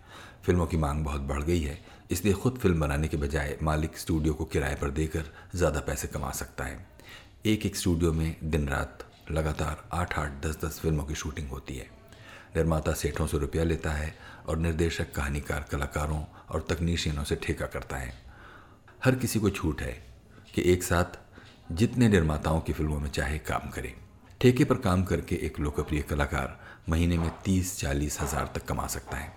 फ़िल्मों 0.44 0.66
की 0.66 0.76
मांग 0.76 1.04
बहुत 1.04 1.20
बढ़ 1.20 1.42
गई 1.42 1.60
है, 1.60 1.78
इसलिए 2.10 2.34
खुद 2.34 2.58
फ़िल्म 2.58 2.80
बनाने 2.80 3.08
के 3.08 3.16
बजाय 3.16 3.56
मालिक 3.62 3.98
स्टूडियो 3.98 4.34
को 4.34 4.44
किराए 4.44 4.74
पर 4.74 4.90
देकर 4.90 5.24
ज़्यादा 5.54 5.80
पैसे 5.80 6.08
कमा 6.08 6.30
सकता 6.32 6.64
है। 6.64 6.86
एक 7.46 7.66
एक 7.66 7.76
स्टूडियो 7.76 8.12
में 8.12 8.36
दिन 8.44 8.68
रात 8.68 9.04
लगातार 9.30 9.88
आठ 9.92 10.18
आठ 10.18 10.42
दस 10.46 10.58
दस 10.64 10.78
फ़िल्मों 10.80 11.04
की 11.04 11.14
शूटिंग 11.14 11.48
होती 11.48 11.76
है। 11.76 11.86
निर्माता 12.56 12.92
सेठों 12.94 13.26
से 13.26 13.38
रुपया 13.38 13.64
लेता 13.64 13.90
है 13.90 14.14
और 14.48 14.58
निर्देशक, 14.58 15.12
कहानीकार, 15.12 15.66
कलाकारों 15.70 16.22
और 16.50 16.66
तकनीशियनों 16.70 17.24
से 17.24 17.36
ठेका 17.36 17.66
करता 17.66 17.96
है। 17.96 18.12
हर 19.04 19.14
किसी 19.14 19.38
को 19.38 19.50
छूट 19.50 19.82
है। 19.82 20.07
कि 20.58 20.70
एक 20.72 20.82
साथ 20.82 21.18
जितने 21.72 22.08
निर्माताओं 22.08 22.60
की 22.60 22.72
फ़िल्मों 22.72 22.98
में 23.00 23.10
चाहे 23.10 23.38
काम 23.40 23.68
करें। 23.70 23.92
ठेके 24.40 24.64
पर 24.64 24.76
काम 24.76 25.02
करके 25.04 25.34
एक 25.36 25.58
लोकप्रिय 25.60 26.00
कलाकार 26.02 26.58
महीने 26.88 27.18
में 27.18 27.30
तीस 27.44 27.78
चालीस 27.78 28.20
हज़ार 28.20 28.50
तक 28.54 28.64
कमा 28.64 28.86
सकता 28.86 29.16
है। 29.16 29.32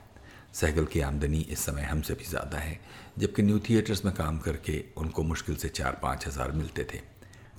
सहगल 0.53 0.85
की 0.85 1.01
आमदनी 1.01 1.39
इस 1.41 1.59
समय 1.59 1.81
हमसे 1.81 2.13
भी 2.13 2.23
ज़्यादा 2.23 2.57
है, 2.57 2.79
जबकि 3.17 3.43
न्यू 3.43 3.59
थिएटर्स 3.59 4.03
में 4.05 4.13
काम 4.13 4.39
करके 4.39 4.83
उनको 4.97 5.23
मुश्किल 5.23 5.55
से 5.55 5.69
चार 5.69 5.99
पाँच 6.03 6.27
हज़ार 6.27 6.51
मिलते 6.51 6.83
थे। 6.83 7.01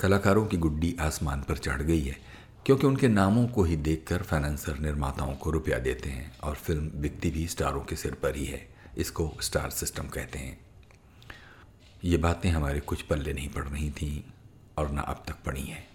कलाकारों 0.01 0.45
की 0.47 0.57
गुड्डी 0.57 0.95
आसमान 1.01 1.43
पर 1.43 1.59
चढ़ 1.59 1.83
गई 1.83 2.01
है, 2.01 2.17
क्योंकि 2.67 2.87
उनके 2.87 3.09
नामों 3.09 3.47
को 3.49 3.65
ही 3.65 3.77
देखकर 3.79 4.23
फाइनेंसर 4.23 4.79
निर्माताओं 4.79 5.35
को 5.35 5.51
रुपया 5.51 5.79
देते 5.79 6.11
हैं 6.11 6.31
और 6.41 6.55
फ़िल्म 6.57 6.91
बिकती 6.97 7.31
भी 7.31 7.47
स्टारों 7.47 7.81
के 7.81 7.97
सिर 7.97 8.15
पर 8.15 8.37
ही 8.37 8.45
है, 8.45 8.67
इसको 8.97 9.33
स्टार 9.43 9.71
सिस्टम 9.73 10.09
कहते 10.09 10.39
हैं। 10.39 10.59
ये 12.05 12.17
बातें 12.17 12.49
हमारे 12.51 12.81
कुछ 12.81 13.03
पल्ले 13.03 13.33
नहीं 13.33 13.49
पड़ 13.49 13.65
रही 13.65 13.91
थीं 13.91 14.23
और 14.79 14.91
ना 14.91 15.01
अब 15.03 15.23
तक 15.29 15.37
पड़ी 15.47 15.63
हैं। 15.63 15.87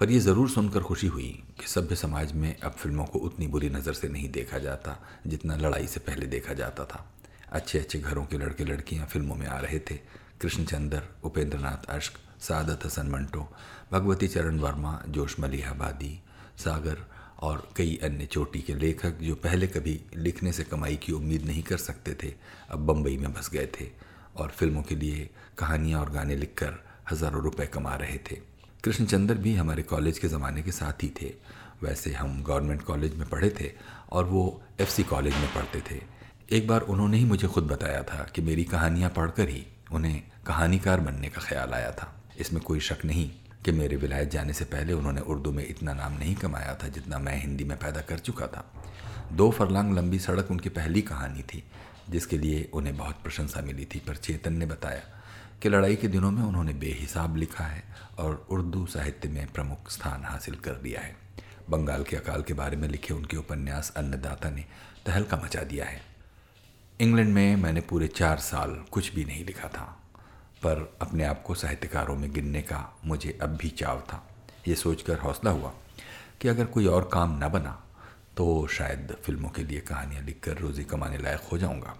पर 0.00 0.10
यह 0.10 0.20
ज़रूर 0.20 0.48
सुनकर 0.50 0.82
खुशी 0.82 1.06
हुई 1.06 1.28
कि 1.60 1.66
सभ्य 1.66 1.96
समाज 1.96 2.32
में 2.32 2.56
अब 2.56 2.72
फ़िल्मों 2.72 3.04
को 3.04 3.18
उतनी 3.18 3.46
बुरी 3.46 3.68
नज़र 3.70 3.92
से 3.92 4.08
नहीं 4.08 4.28
देखा 4.28 4.58
जाता 4.58 4.96
जितना 5.26 5.56
लड़ाई 5.56 5.86
से 5.86 6.00
पहले 6.00 6.26
देखा 6.26 6.54
जाता 6.54 6.84
था। 6.84 7.04
अच्छे 7.50 7.78
अच्छे 7.78 7.98
घरों 7.98 8.24
के 8.24 8.38
लड़के 8.38 8.64
लड़कियाँ 8.64 9.06
फ़िल्मों 9.06 9.36
में 9.36 9.46
आ 9.46 9.58
रहे 9.58 9.78
थे। 9.80 9.94
कृष्णचंदर 10.40 11.02
उपेंद्र 11.24 11.58
नाथ 11.58 11.86
अश्क 11.90 12.18
सादत 12.40 12.84
हसन 12.86 13.10
मंटो, 13.10 13.48
भगवती 13.92 14.28
चरण 14.28 14.58
वर्मा 14.58 15.00
जोश 15.08 15.38
मलिहाबादी 15.40 16.18
सागर 16.58 17.06
और 17.42 17.68
कई 17.76 17.98
अन्य 18.02 18.26
चोटी 18.26 18.60
के 18.60 18.74
लेखक 18.74 19.18
जो 19.22 19.34
पहले 19.34 19.66
कभी 19.66 20.00
लिखने 20.16 20.52
से 20.52 20.64
कमाई 20.64 20.96
की 20.96 21.12
उम्मीद 21.12 21.44
नहीं 21.46 21.62
कर 21.62 21.76
सकते 21.78 22.16
थे, 22.22 22.32
अब 22.70 22.86
बम्बई 22.86 23.16
में 23.16 23.32
बस 23.32 23.50
गए 23.52 23.66
थे। 23.80 23.88
और 24.36 24.48
फ़िल्मों 24.48 24.82
के 24.82 24.94
लिए 24.94 25.28
कहानियाँ 25.58 26.00
और 26.00 26.10
गाने 26.10 26.36
लिखकर 26.36 26.82
हज़ारों 27.10 27.42
रुपए 27.42 27.66
कमा 27.66 27.94
रहे 27.94 28.18
थे। 28.30 28.36
कृष्णचंद्र 28.84 29.34
भी 29.34 29.54
हमारे 29.54 29.82
कॉलेज 29.82 30.18
के 30.18 30.28
ज़माने 30.28 30.62
के 30.62 30.72
साथ 30.72 31.02
ही 31.02 31.12
थे। 31.20 31.32
वैसे 31.82 32.12
हम 32.12 32.42
गवर्नमेंट 32.42 32.82
कॉलेज 32.82 33.14
में 33.18 33.28
पढ़े 33.28 33.50
थे 33.60 33.70
और 34.12 34.24
वो 34.24 34.62
एफसी 34.80 35.02
कॉलेज 35.04 35.34
में 35.34 35.48
पढ़ते 35.54 35.82
थे। 35.90 36.00
एक 36.50 36.66
बार 36.68 36.80
उन्होंने 36.80 37.16
ही 37.16 37.24
मुझे 37.24 37.48
खुद 37.48 37.64
बताया 37.64 38.02
था 38.02 38.26
कि 38.34 38.42
मेरी 38.42 38.64
कहानियाँ 38.64 39.10
पढ़कर 39.10 39.48
ही 39.48 39.64
उन्हें 39.92 40.22
कहानीकार 40.46 41.00
बनने 41.00 41.28
का 41.28 41.40
ख्याल 41.40 41.72
आया 41.72 41.90
था। 41.90 42.12
इसमें 42.40 42.62
कोई 42.62 42.80
शक 42.80 43.04
नहीं 43.04 43.30
कि 43.64 43.72
मेरे 43.72 43.96
विलायत 43.96 44.30
जाने 44.30 44.52
से 44.52 44.64
पहले 44.64 44.92
उन्होंने 44.92 45.20
उर्दू 45.20 45.52
में 45.52 45.66
इतना 45.66 45.92
नाम 45.92 46.12
नहीं 46.12 46.34
कमाया 46.34 46.74
था 46.74 46.88
जितना 46.88 47.18
मैं 47.18 47.40
हिंदी 47.40 47.64
में 47.64 47.76
पैदा 47.78 48.00
कर 48.00 48.18
चुका 48.18 48.46
था। 48.46 48.64
दो 49.32 49.50
फरलांग 49.50 49.94
लंबी 49.94 50.18
सड़क 50.18 50.50
उनकी 50.50 50.68
पहली 50.68 51.02
कहानी 51.02 51.42
थी। 51.42 51.62
जिसके 52.10 52.38
लिए 52.38 52.70
उन्हें 52.74 52.96
बहुत 52.96 53.22
प्रशंसा 53.22 53.60
मिली 53.60 53.84
थी। 53.84 53.98
पर 53.98 54.16
चेतन 54.16 54.52
ने 54.52 54.66
बताया 54.66 55.02
कि 55.62 55.68
लड़ाई 55.68 55.96
के 55.96 56.08
दिनों 56.08 56.30
में 56.30 56.42
उन्होंने 56.42 56.72
बेहिसाब 56.72 57.36
लिखा 57.36 57.64
है 57.64 57.82
और 58.18 58.46
उर्दू 58.50 58.86
साहित्य 58.86 59.28
में 59.28 59.46
प्रमुख 59.52 59.90
स्थान 59.90 60.24
हासिल 60.24 60.54
कर 60.54 60.74
दिया 60.74 61.00
है। 61.00 61.16
बंगाल 61.70 62.02
के 62.04 62.16
अकाल 62.16 62.42
के 62.42 62.54
बारे 62.54 62.76
में 62.76 62.88
लिखे 62.88 63.14
उनके 63.14 63.36
उपन्यास 63.36 63.92
अन्नदाता 63.96 64.50
ने 64.50 64.64
तहलका 65.06 65.36
मचा 65.36 65.62
दिया 65.62 65.84
है। 65.84 66.02
इंग्लैंड 67.00 67.32
में 67.34 67.56
मैंने 67.56 67.80
पूरे 67.80 68.08
चार 68.08 68.38
साल 68.38 68.84
कुछ 68.90 69.14
भी 69.14 69.24
नहीं 69.24 69.44
लिखा 69.44 69.68
था, 69.68 69.84
पर 70.62 70.98
अपने 71.02 71.24
आप 71.24 71.42
को 71.42 71.54
साहित्यकारों 71.54 72.16
में 72.16 72.32
गिनने 72.32 72.62
का 72.62 72.96
मुझे 73.04 73.38
अब 73.42 73.56
भी 73.56 73.68
चाव 73.68 74.00
था। 74.00 74.22
ये 74.68 74.74
सोचकर 74.74 75.18
हौसला 75.18 75.50
हुआ 75.50 75.72
कि 76.40 76.48
अगर 76.48 76.64
कोई 76.64 76.86
और 76.86 77.08
काम 77.12 77.44
न 77.44 77.48
बना 77.48 77.83
तो 78.36 78.66
शायद 78.66 79.16
फ़िल्मों 79.24 79.48
के 79.48 79.62
लिए 79.62 79.80
कहानियाँ 79.80 80.22
लिखकर 80.22 80.58
रोज़ी 80.58 80.84
कमाने 80.84 81.18
लायक 81.18 81.40
हो 81.52 81.58
जाऊँगा। 81.58 81.94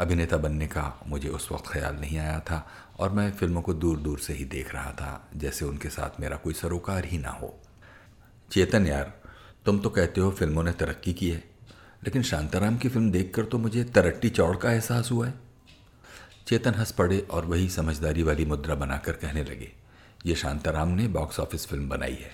अभिनेता 0.00 0.36
बनने 0.36 0.66
का 0.66 0.82
मुझे 1.06 1.28
उस 1.28 1.50
वक्त 1.52 1.66
ख्याल 1.66 1.96
नहीं 1.96 2.18
आया 2.18 2.38
था 2.40 2.66
और 2.98 3.10
मैं 3.10 3.30
फ़िल्मों 3.32 3.62
को 3.62 3.74
दूर 3.74 3.98
दूर 3.98 4.18
से 4.18 4.32
ही 4.32 4.44
देख 4.46 4.74
रहा 4.74 4.92
था, 4.92 5.28
जैसे 5.36 5.64
उनके 5.64 5.88
साथ 5.88 6.20
मेरा 6.20 6.36
कोई 6.36 6.54
सरोकार 6.54 7.04
ही 7.04 7.18
ना 7.18 7.30
हो। 7.30 7.54
चेतन 8.50 8.86
यार, 8.86 9.12
तुम 9.66 9.78
तो 9.78 9.90
कहते 9.90 10.20
हो 10.20 10.30
फ़िल्मों 10.30 10.62
ने 10.64 10.72
तरक्की 10.72 11.12
की 11.12 11.30
है, 11.30 11.42
लेकिन 12.04 12.22
शांताराम 12.22 12.76
की 12.76 12.88
फ़िल्म 12.88 13.10
देखकर 13.10 13.44
तो 13.44 13.58
मुझे 13.58 13.84
तरट्टी 13.86 14.30
चौड़ 14.30 14.56
का 14.56 14.72
एहसास 14.72 15.10
हुआ 15.10 15.26
है। 15.26 15.34
चेतन 16.46 16.74
हंस 16.74 16.92
पड़े 16.92 17.18
और 17.20 17.46
वही 17.46 17.68
समझदारी 17.68 18.22
वाली 18.22 18.44
मुद्रा 18.44 18.74
बनाकर 18.74 19.12
कहने 19.14 19.44
लगे, 19.44 19.72
ये 20.26 20.34
शांताराम 20.34 20.88
ने 20.90 21.08
बॉक्स 21.08 21.40
ऑफ़िस 21.40 21.66
फ़िल्म 21.66 21.88
बनाई 21.88 22.14
है। 22.14 22.32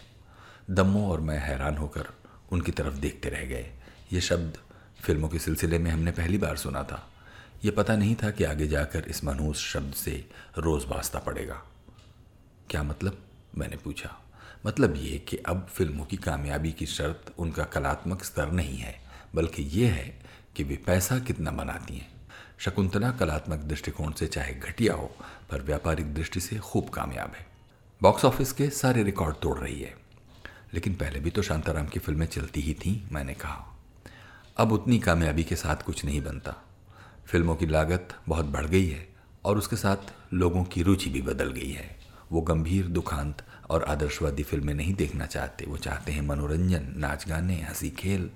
दम्मो 0.71 1.11
और 1.11 1.21
मैं 1.21 1.39
हैरान 1.39 1.77
होकर 1.77 2.09
उनकी 2.53 2.73
तरफ़ 2.73 2.95
देखते 2.95 3.29
रह 3.29 3.45
गए। 3.45 3.71
ये 4.13 4.21
शब्द 4.21 4.59
फ़िल्मों 5.03 5.29
के 5.29 5.39
सिलसिले 5.39 5.79
में 5.79 5.91
हमने 5.91 6.11
पहली 6.11 6.39
बार 6.39 6.57
सुना 6.57 6.83
था। 6.83 7.13
ये 7.65 7.71
पता 7.71 7.97
नहीं 7.97 8.17
था 8.17 8.31
कि 8.31 8.45
आगे 8.45 8.67
जाकर 8.67 9.05
इस 9.09 9.25
मनहूस 9.25 9.59
शब्द 9.59 9.95
से 9.95 10.29
रोज़ 10.59 10.87
वास्ता 10.87 11.19
पड़ेगा। 11.19 11.63
क्या 12.71 12.83
मतलब? 12.83 13.19
मैंने 13.59 13.77
पूछा। 13.77 14.23
मतलब 14.67 14.95
ये 14.97 15.19
कि 15.19 15.37
अब 15.37 15.69
फ़िल्मों 15.73 16.05
की 16.05 16.17
कामयाबी 16.17 16.73
की 16.73 16.87
शर्त 16.87 17.33
उनका 17.39 17.65
कलात्मक 17.65 18.25
स्तर 18.25 18.51
नहीं 18.51 18.77
है, 18.77 19.01
बल्कि 19.35 19.63
ये 19.63 19.87
है 19.87 20.23
कि 20.57 20.65
वे 20.65 20.77
पैसा 20.77 21.19
कितना 21.19 21.51
बनाती 21.51 21.97
हैं। 21.97 22.13
शकुंतला 22.59 23.11
कलात्मक 23.11 23.59
दृष्टिकोण 23.59 24.13
से 24.13 24.27
चाहे 24.27 24.55
घटिया 24.55 24.95
हो, 24.95 25.17
पर 25.51 25.63
व्यापारिक 25.63 26.15
दृष्टि 26.15 26.41
से 26.41 26.59
खूब 26.59 26.89
कामयाब 26.89 27.33
है। 27.37 27.47
बॉक्स 28.03 28.25
ऑफ़िस 28.25 28.53
के 28.53 28.71
सारे 28.71 29.03
रिकॉर्ड 29.03 29.37
तोड़ 29.37 29.59
रही 29.59 29.81
है। 29.81 30.06
लेकिन 30.77 30.95
पहले 30.95 31.21
भी 31.21 31.31
तो 31.31 31.43
शांताराम 31.43 31.87
की 31.87 31.99
फ़िल्में 31.99 32.27
चलती 32.27 32.61
ही 32.61 32.75
थीं, 32.75 33.01
मैंने 33.13 33.35
कहा। 33.35 33.77
अब 34.57 34.73
उतनी 34.73 34.99
कामयाबी 34.99 35.45
के 35.45 35.57
साथ 35.57 35.77
कुछ 35.77 36.05
नहीं 36.05 36.21
बनता। 36.21 36.55
फ़िल्मों 37.27 37.57
की 37.57 37.67
लागत 37.67 38.09
बहुत 38.29 38.45
बढ़ 38.45 38.67
गई 38.67 38.87
है 38.87 39.09
और 39.45 39.59
उसके 39.59 39.77
साथ 39.77 39.97
लोगों 40.35 40.65
की 40.65 40.83
रुचि 40.83 41.11
भी 41.11 41.23
बदल 41.23 41.51
गई 41.51 41.71
है। 41.71 41.97
वो 42.33 42.41
गंभीर, 42.41 42.87
दुखांत 42.87 43.43
और 43.71 43.85
आदर्शवादी 43.85 44.43
फ़िल्में 44.43 44.75
नहीं 44.75 44.95
देखना 44.95 45.27
चाहते। 45.27 45.65
वो 45.65 45.77
चाहते 45.77 46.13
हैं 46.13 46.23
मनोरंजन, 46.23 46.95
नाच 46.97 47.29
गाने, 47.29 47.63
हँसी 47.63 47.91
खेल। 47.91 48.31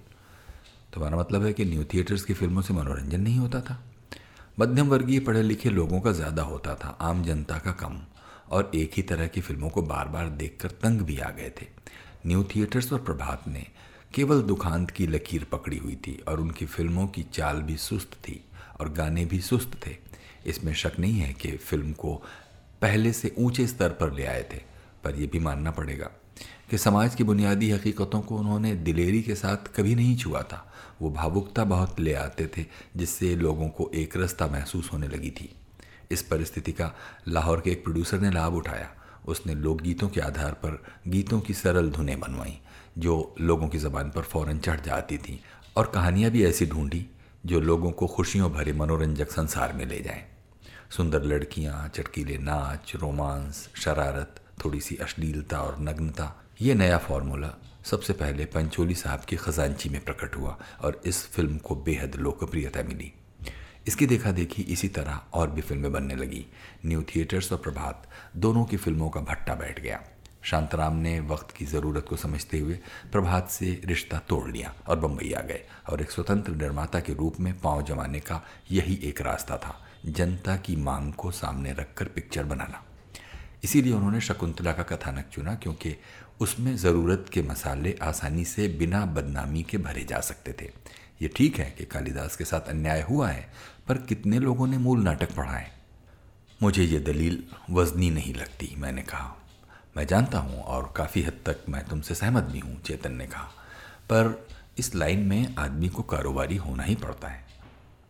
तुम्हारा 0.94 1.16
मतलब 1.16 1.44
है 1.44 1.52
कि 1.52 1.64
न्यू 1.64 1.85
थिएटर्स 1.85 2.23
की 2.23 2.35
फ़िल्मों 2.35 2.62
से 2.62 2.75
मनोरंजन 2.75 3.20
नहीं 3.20 3.38
होता 3.38 3.61
था? 3.61 3.85
मध्यम 4.61 4.88
वर्गीय 4.88 5.20
पढ़े 5.20 5.42
लिखे 5.42 5.70
लोगों 5.70 6.00
का 6.00 6.12
ज़्यादा 6.12 6.42
होता 6.42 6.75
था, 6.75 6.88
आम 7.00 7.25
जनता 7.25 7.59
का 7.59 7.73
कम। 7.73 8.00
और 8.50 8.70
एक 8.75 8.90
ही 8.94 9.02
तरह 9.02 9.26
की 9.26 9.40
फ़िल्मों 9.40 9.68
को 9.70 9.82
बार 9.82 10.09
बार 10.09 10.28
देखकर 10.28 10.68
तंग 10.68 11.00
भी 11.00 11.18
आ 11.18 11.30
गए 11.30 11.52
थे। 11.62 11.79
न्यू 12.27 12.43
थिएटर्स 12.45 12.93
और 12.93 12.99
प्रभात 12.99 13.49
ने 13.49 13.67
केवल 14.15 14.43
दुखांत 14.43 14.91
की 14.91 15.07
लकीर 15.07 15.45
पकड़ी 15.45 15.77
हुई 15.77 15.95
थी 15.97 16.19
और 16.29 16.41
उनकी 16.41 16.67
फ़िल्मों 16.67 17.07
की 17.07 17.23
चाल 17.23 17.62
भी 17.62 17.77
सुस्त 17.77 18.15
थी 18.19 18.41
और 18.81 18.89
गाने 18.89 19.25
भी 19.25 19.41
सुस्त 19.41 19.81
थे। 19.87 19.97
इसमें 20.47 20.73
शक 20.75 20.99
नहीं 20.99 21.19
है 21.21 21.33
कि 21.33 21.57
फ़िल्म 21.57 21.93
को 21.93 22.15
पहले 22.83 23.12
से 23.12 23.35
ऊँचे 23.39 23.67
स्तर 23.67 23.89
पर 23.91 24.12
ले 24.12 24.25
आए 24.25 24.43
थे, 24.43 24.61
पर 25.05 25.15
यह 25.15 25.29
भी 25.33 25.39
मानना 25.39 25.71
पड़ेगा 25.71 26.11
कि 26.71 26.79
समाज 26.79 27.15
की 27.15 27.25
बुनियादी 27.25 27.71
हकीकतों 27.71 28.21
को 28.21 28.37
उन्होंने 28.37 28.75
दिलेरी 28.75 29.23
के 29.23 29.35
साथ 29.35 29.57
कभी 29.77 29.95
नहीं 29.95 30.17
छुआ 30.17 30.43
था। 30.43 30.67
वो 31.03 31.11
भावुकता 31.11 31.65
बहुत 31.65 32.00
ले 32.00 32.15
आते 32.15 32.47
थे, 32.47 32.65
जिससे 32.97 33.35
लोगों 33.37 33.69
को 33.69 33.91
एक 33.95 34.17
रस्ता 34.17 34.47
महसूस 34.47 34.93
होने 34.93 35.09
लगी 35.09 35.31
थी। 35.31 35.53
इस 36.11 36.23
परिस्थिति 36.23 36.73
का 36.73 36.93
लाहौर 37.29 37.61
के 37.61 37.71
एक 37.71 37.85
प्रोड्यूसर 37.85 38.21
ने 38.21 38.31
लाभ 38.31 38.55
उठाया। 38.55 38.91
उसने 39.30 39.54
लोकगीतों 39.54 40.08
के 40.08 40.20
आधार 40.20 40.52
पर 40.52 40.82
गीतों 41.08 41.40
की 41.40 41.54
सरल 41.54 41.90
धुनें 41.90 42.18
बनवाई, 42.20 42.58
जो 42.99 43.34
लोगों 43.40 43.68
की 43.68 43.78
ज़बान 43.78 44.10
पर 44.10 44.22
फ़ौरन 44.22 44.58
चढ़ 44.58 44.80
जाती 44.80 45.18
थीं 45.18 45.38
और 45.76 45.90
कहानियाँ 45.94 46.30
भी 46.30 46.44
ऐसी 46.44 46.66
ढूंढी, 46.66 47.06
जो 47.46 47.60
लोगों 47.60 47.90
को 47.90 48.06
खुशियों 48.06 48.52
भरे 48.52 48.72
मनोरंजक 48.72 49.30
संसार 49.30 49.72
में 49.72 49.87
ले 49.87 50.00
जाएँ। 50.00 50.25
सुंदर 50.90 51.22
लड़कियाँ, 51.22 51.88
चटकीले 51.88 52.38
नाच, 52.38 52.92
रोमांस, 52.96 53.68
शरारत 53.76 54.40
थोड़ी 54.64 54.80
सी 54.80 54.96
अश्लीलता 54.96 55.60
और 55.60 55.76
नग्नता, 55.80 56.34
ये 56.60 56.75
नया 56.75 56.99
फार्मूला 56.99 57.54
सबसे 57.84 58.12
पहले 58.12 58.44
पंचोली 58.44 58.94
साहब 58.94 59.20
की 59.20 59.37
खजानची 59.37 59.88
में 59.88 60.04
प्रकट 60.04 60.37
हुआ 60.37 60.58
और 60.80 61.00
इस 61.04 61.26
फ़िल्म 61.26 61.56
को 61.58 61.75
बेहद 61.76 62.16
लोकप्रियता 62.16 62.82
मिली 62.82 63.12
इसकी 63.87 64.06
देखा 64.06 64.30
देखी 64.32 64.62
इसी 64.62 64.88
तरह 64.88 65.20
और 65.34 65.50
भी 65.50 65.60
फ़िल्में 65.60 65.92
बनने 65.92 66.14
लगी। 66.16 66.44
न्यू 66.87 67.02
थिएटर्स 67.04 67.52
और 67.52 67.58
प्रभात, 67.58 68.08
दोनों 68.37 68.64
की 68.64 68.76
फ़िल्मों 68.76 69.08
का 69.10 69.20
भट्टा 69.20 69.54
बैठ 69.54 69.80
गया। 69.80 70.00
शांतराम 70.42 70.96
ने 70.96 71.18
वक्त 71.20 71.50
की 71.50 71.64
ज़रूरत 71.64 72.06
को 72.08 72.16
समझते 72.16 72.58
हुए 72.58 72.78
प्रभात 73.12 73.49
से 73.49 73.80
रिश्ता 73.84 74.18
तोड़ 74.18 74.50
लिया 74.50 74.72
और 74.88 74.99
बम्बई 74.99 75.32
आ 75.32 75.40
गए 75.40 75.60
और 75.88 76.02
एक 76.02 76.10
स्वतंत्र 76.10 76.52
निर्माता 76.52 77.00
के 77.00 77.14
रूप 77.14 77.40
में 77.40 77.52
पाँव 77.60 77.82
जमाने 77.82 78.20
का 78.20 78.40
यही 78.70 78.94
एक 79.02 79.20
रास्ता 79.20 79.56
था, 79.56 79.75
जनता 80.06 80.56
की 80.56 80.76
मांग 80.76 81.12
को 81.12 81.30
सामने 81.30 81.72
रखकर 81.72 82.04
पिक्चर 82.04 82.44
बनाना। 82.44 82.82
इसीलिए 83.64 83.92
उन्होंने 83.92 84.20
शकुंतला 84.20 84.72
का 84.72 84.82
कथानक 84.82 85.28
चुना, 85.32 85.54
क्योंकि 85.54 85.96
उसमें 86.40 86.76
ज़रूरत 86.76 87.26
के 87.32 87.42
मसाले 87.42 87.94
आसानी 88.02 88.44
से 88.44 88.68
बिना 88.68 89.04
बदनामी 89.06 89.62
के 89.62 89.78
भरे 89.78 90.04
जा 90.04 90.20
सकते 90.20 90.52
थे। 90.52 90.70
ये 91.21 91.29
ठीक 91.37 91.59
है 91.59 91.71
कि 91.79 91.85
कालिदास 91.85 92.37
के 92.37 92.45
साथ 92.45 92.69
अन्याय 92.69 93.03
हुआ 93.03 93.29
है, 93.29 93.49
पर 93.89 93.99
कितने 93.99 94.39
लोगों 94.39 94.67
ने 94.67 94.79
मूल 94.79 95.03
नाटक 95.03 95.35
पढ़ा 95.37 95.53
है 95.53 95.79
मुझे 96.61 96.85
ये 96.85 96.99
दलील 96.99 97.43
वजनी 97.71 98.11
नहीं 98.11 98.35
लगती, 98.35 98.75
मैंने 98.79 99.03
कहा। 99.03 99.37
मैं 99.97 100.07
जानता 100.07 100.39
हूँ 100.39 100.62
और 100.62 100.93
काफ़ी 100.97 101.23
हद 101.23 101.39
तक 101.47 101.65
मैं 101.69 101.85
तुमसे 101.85 102.15
सहमत 102.15 102.45
भी 102.45 102.59
हूँ, 102.59 102.81
चेतन 102.83 103.12
ने 103.12 103.27
कहा। 103.27 103.50
पर 104.05 104.49
इस 104.79 104.95
लाइन 104.95 105.21
में 105.21 105.55
आदमी 105.59 105.89
को 105.89 106.03
कारोबारी 106.03 106.57
होना 106.57 106.83
ही 106.83 106.95
पड़ता 106.95 107.29
है। 107.29 107.45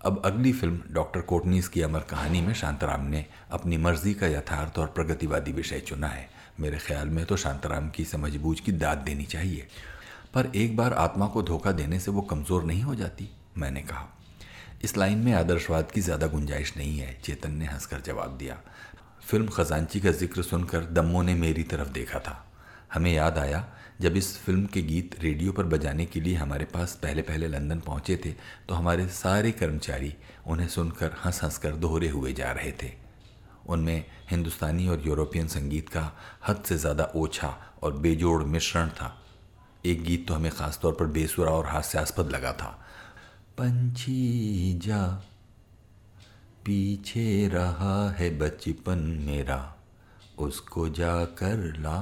अब 0.00 0.22
अगली 0.24 0.52
फ़िल्म, 0.52 0.80
डॉक्टर 0.90 1.20
कोटनीस 1.20 1.68
की 1.68 1.82
अमर 1.82 2.00
कहानी 2.00 2.40
में 2.40 2.52
शांताराम 2.54 3.06
ने 3.06 3.24
अपनी 3.50 3.76
मर्ज़ी 3.76 4.14
का 4.14 4.26
यथार्थ 4.26 4.78
और 4.78 4.86
प्रगतिवादी 4.86 5.52
विषय 5.52 5.80
चुना 5.80 6.08
है। 6.08 6.28
मेरे 6.60 6.78
ख्याल 6.78 7.08
में 7.08 7.24
तो 7.26 7.36
शांताराम 7.36 7.88
की 7.90 8.04
समझबूझ 8.04 8.58
की 8.60 8.72
दाद 8.72 8.98
देनी 8.98 9.24
चाहिए। 9.24 9.66
पर 10.34 10.50
एक 10.56 10.76
बार 10.76 10.92
आत्मा 10.94 11.26
को 11.26 11.42
धोखा 11.42 11.72
देने 11.72 11.98
से 12.00 12.10
वो 12.10 12.20
कमज़ोर 12.22 12.64
नहीं 12.64 12.82
हो 12.82 12.94
जाती, 12.94 13.28
मैंने 13.58 13.80
कहा। 13.82 14.08
इस 14.84 14.96
लाइन 14.96 15.18
में 15.18 15.32
आदर्शवाद 15.34 15.90
की 15.90 16.00
ज़्यादा 16.00 16.26
गुंजाइश 16.26 16.76
नहीं 16.76 16.98
है, 16.98 17.18
चेतन 17.24 17.52
ने 17.52 17.66
हंसकर 17.66 18.00
जवाब 18.00 18.36
दिया। 18.38 18.56
फ़िल्म 19.22 19.48
खजांची 19.48 20.00
का 20.00 20.10
ज़िक्र 20.12 20.42
सुनकर 20.42 20.84
दम्मो 20.86 21.22
ने 21.22 21.34
मेरी 21.36 21.62
तरफ़ 21.64 21.88
देखा 21.90 22.18
था। 22.18 22.44
हमें 22.94 23.12
याद 23.12 23.38
आया, 23.38 23.64
जब 24.00 24.16
इस 24.16 24.36
फ़िल्म 24.38 24.66
के 24.66 24.82
गीत 24.82 25.18
रेडियो 25.22 25.52
पर 25.52 25.64
बजाने 25.66 26.04
के 26.06 26.20
लिए 26.20 26.34
हमारे 26.36 26.64
पास 26.64 26.98
पहले 27.02 27.22
पहले 27.22 27.48
लंदन 27.48 27.80
पहुँचे 27.80 28.16
थे 28.16 28.30
तो 28.68 28.74
हमारे 28.74 29.06
सारे 29.08 29.50
कर्मचारी 29.52 30.14
उन्हें 30.46 30.68
सुनकर 30.68 31.12
हंस 31.24 31.42
हंस 31.44 31.58
कर 31.58 31.72
दोहरे 31.74 32.08
हुए 32.08 32.32
जा 32.32 32.52
रहे 32.52 32.72
थे। 32.72 32.92
उनमें 33.68 34.04
हिंदुस्तानी 34.30 34.88
और 34.88 35.02
यूरोपियन 35.06 35.48
संगीत 35.48 35.88
का 35.88 36.10
हद 36.48 36.62
से 36.66 36.76
ज़्यादा 36.76 37.10
ओछा 37.16 37.56
और 37.82 37.92
बेजोड़ 37.98 38.42
मिश्रण 38.44 38.88
था। 38.90 39.16
एक 39.86 40.02
गीत 40.04 40.26
तो 40.28 40.34
हमें 40.34 40.50
ख़ास 40.50 40.78
तौर 40.82 40.92
पर 40.92 41.06
बेसुरा 41.06 41.52
और 41.52 41.66
हास्यास्पद 41.66 42.30
लगा 42.30 42.52
था। 42.52 42.68
पंछी 43.58 44.78
जा, 44.78 45.06
पीछे 46.64 47.48
रहा 47.48 48.10
है 48.10 48.30
बचपन 48.38 48.98
मेरा, 49.26 49.76
उसको 50.38 50.88
जा 50.88 51.24
कर 51.24 51.76
ला। 51.78 51.96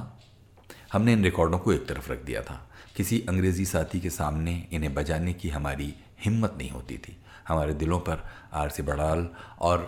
हमने 0.93 1.13
इन 1.13 1.23
रिकॉर्डों 1.23 1.59
को 1.59 1.73
एक 1.73 1.87
तरफ़ 1.87 2.11
रख 2.11 2.23
दिया 2.23 2.41
था। 2.41 2.65
किसी 2.95 3.19
अंग्रेज़ी 3.29 3.65
साथी 3.65 3.99
के 3.99 4.09
सामने 4.09 4.53
इन्हें 4.71 4.93
बजाने 4.93 5.33
की 5.33 5.49
हमारी 5.49 5.93
हिम्मत 6.25 6.55
नहीं 6.57 6.69
होती 6.69 6.97
थी। 6.97 7.15
हमारे 7.47 7.73
दिलों 7.73 7.99
पर 7.99 8.25
आर 8.53 8.69
सी 8.69 8.83
बड़ाल 8.83 9.27
और 9.59 9.79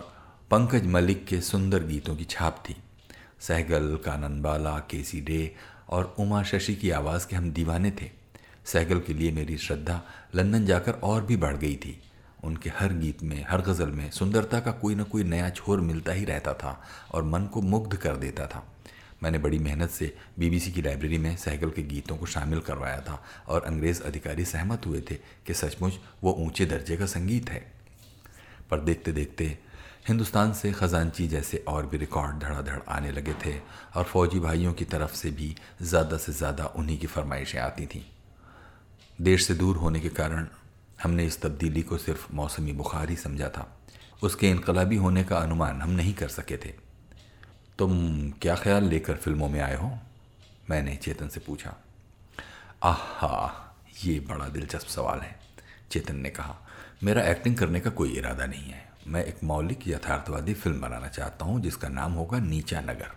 पंकज 0.50 0.86
मलिक 0.86 1.26
के 1.26 1.40
सुंदर 1.40 1.84
गीतों 1.84 2.16
की 2.16 2.24
छाप 2.24 2.62
थी। 2.68 2.76
सहगल, 3.40 3.96
कानन 3.96 4.40
बाला, 4.42 4.78
केसी 4.90 5.20
डे 5.20 5.54
और 5.92 6.14
उमा 6.18 6.42
शशि 6.42 6.74
की 6.74 6.90
आवाज़ 6.90 7.26
के 7.26 7.36
हम 7.36 7.50
दीवाने 7.50 7.90
थे। 7.90 8.10
सहगल 8.64 9.00
के 9.00 9.14
लिए 9.14 9.32
मेरी 9.32 9.58
श्रद्धा 9.58 10.02
लंदन 10.34 10.66
जाकर 10.66 10.92
और 10.92 11.24
भी 11.24 11.36
बढ़ 11.36 11.56
गई 11.56 11.76
थी। 11.76 12.02
उनके 12.44 12.70
हर 12.70 12.92
गीत 12.92 13.22
में, 13.22 13.46
हर 13.48 13.60
गज़ल 13.60 13.90
में 13.90 14.10
सुंदरता 14.10 14.60
का 14.60 14.70
कोई 14.72 14.94
ना 14.94 15.02
कोई 15.02 15.24
नया 15.24 15.50
छोर 15.50 15.80
मिलता 15.80 16.12
ही 16.12 16.24
रहता 16.24 16.54
था 16.54 16.82
और 17.12 17.22
मन 17.22 17.44
को 17.44 17.62
मुग्ध 17.62 17.96
कर 17.96 18.16
देता 18.16 18.46
था। 18.46 18.66
मैंने 19.22 19.38
बड़ी 19.38 19.58
मेहनत 19.58 19.90
से 19.90 20.16
बीबीसी 20.38 20.72
की 20.72 20.82
लाइब्रेरी 20.82 21.18
में 21.18 21.36
सहगल 21.36 21.70
के 21.70 21.82
गीतों 21.82 22.16
को 22.16 22.26
शामिल 22.26 22.60
करवाया 22.60 23.00
था 23.00 23.24
और 23.48 23.62
अंग्रेज़ 23.62 24.02
अधिकारी 24.02 24.44
सहमत 24.44 24.86
हुए 24.86 25.00
थे 25.00 25.14
कि 25.46 25.54
सचमुच 25.54 25.92
वो 26.22 26.32
ऊँचे 26.32 26.66
दर्जे 26.66 26.96
का 26.96 27.06
संगीत 27.06 27.50
है। 27.50 27.72
पर 28.70 28.80
देखते 28.80 29.12
देखते 29.12 29.58
हिंदुस्तान 30.04 30.52
से 30.52 30.70
ख़जानची 30.72 31.26
जैसे 31.28 31.62
और 31.68 31.86
भी 31.86 31.96
रिकॉर्ड 31.96 32.38
धड़ाधड़ 32.38 32.78
आने 32.88 33.10
लगे 33.12 33.34
थे 33.44 33.52
और 33.96 34.04
फौजी 34.04 34.40
भाइयों 34.40 34.72
की 34.72 34.84
तरफ़ 34.84 35.14
से 35.14 35.30
भी 35.30 35.54
ज़्यादा 35.82 36.16
से 36.16 36.32
ज़्यादा 36.32 36.64
उन्हीं 36.76 36.98
की 36.98 37.06
फरमाइशें 37.06 37.58
आती 37.60 37.86
थीं। 37.86 38.02
देश 39.18 39.46
से 39.46 39.54
दूर 39.54 39.76
होने 39.76 40.00
के 40.00 40.08
कारण 40.10 40.46
हमने 41.02 41.24
इस 41.26 41.40
तब्दीली 41.42 41.82
को 41.82 41.98
सिर्फ़ 41.98 42.26
मौसमी 42.34 42.72
बुखार 42.72 43.10
ही 43.10 43.16
समझा 43.16 43.48
था। 43.48 43.68
उसके 44.22 44.50
इनकलाबी 44.50 44.96
होने 44.96 45.24
का 45.24 45.38
अनुमान 45.38 45.80
हम 45.82 45.90
नहीं 45.90 46.14
कर 46.14 46.28
सके 46.30 46.56
थे। 46.56 46.74
तुम 47.78 48.30
क्या 48.32 48.54
ख्याल 48.56 48.84
लेकर 48.84 49.14
फ़िल्मों 49.14 49.48
में 49.48 49.60
आए 49.60 49.76
हो? 49.76 49.98
मैंने 50.70 50.96
चेतन 50.96 51.28
से 51.28 51.40
पूछा। 51.40 51.74
आहा, 52.82 53.74
ये 54.04 54.20
बड़ा 54.20 54.48
दिलचस्प 54.48 54.88
सवाल 54.88 55.20
है, 55.20 55.38
चेतन 55.90 56.16
ने 56.16 56.30
कहा। 56.30 56.56
मेरा 57.02 57.22
एक्टिंग 57.22 57.56
करने 57.56 57.80
का 57.80 57.90
कोई 57.90 58.12
इरादा 58.12 58.46
नहीं 58.46 58.70
है। 58.70 58.90
मैं 59.06 59.24
एक 59.24 59.42
मौलिक 59.44 59.86
यथार्थवादी 59.88 60.54
फ़िल्म 60.54 60.80
बनाना 60.80 61.08
चाहता 61.08 61.44
हूँ, 61.44 61.60
जिसका 61.60 61.88
नाम 61.88 62.12
होगा 62.12 62.38
नीचा 62.38 62.80
नगर। 62.80 63.10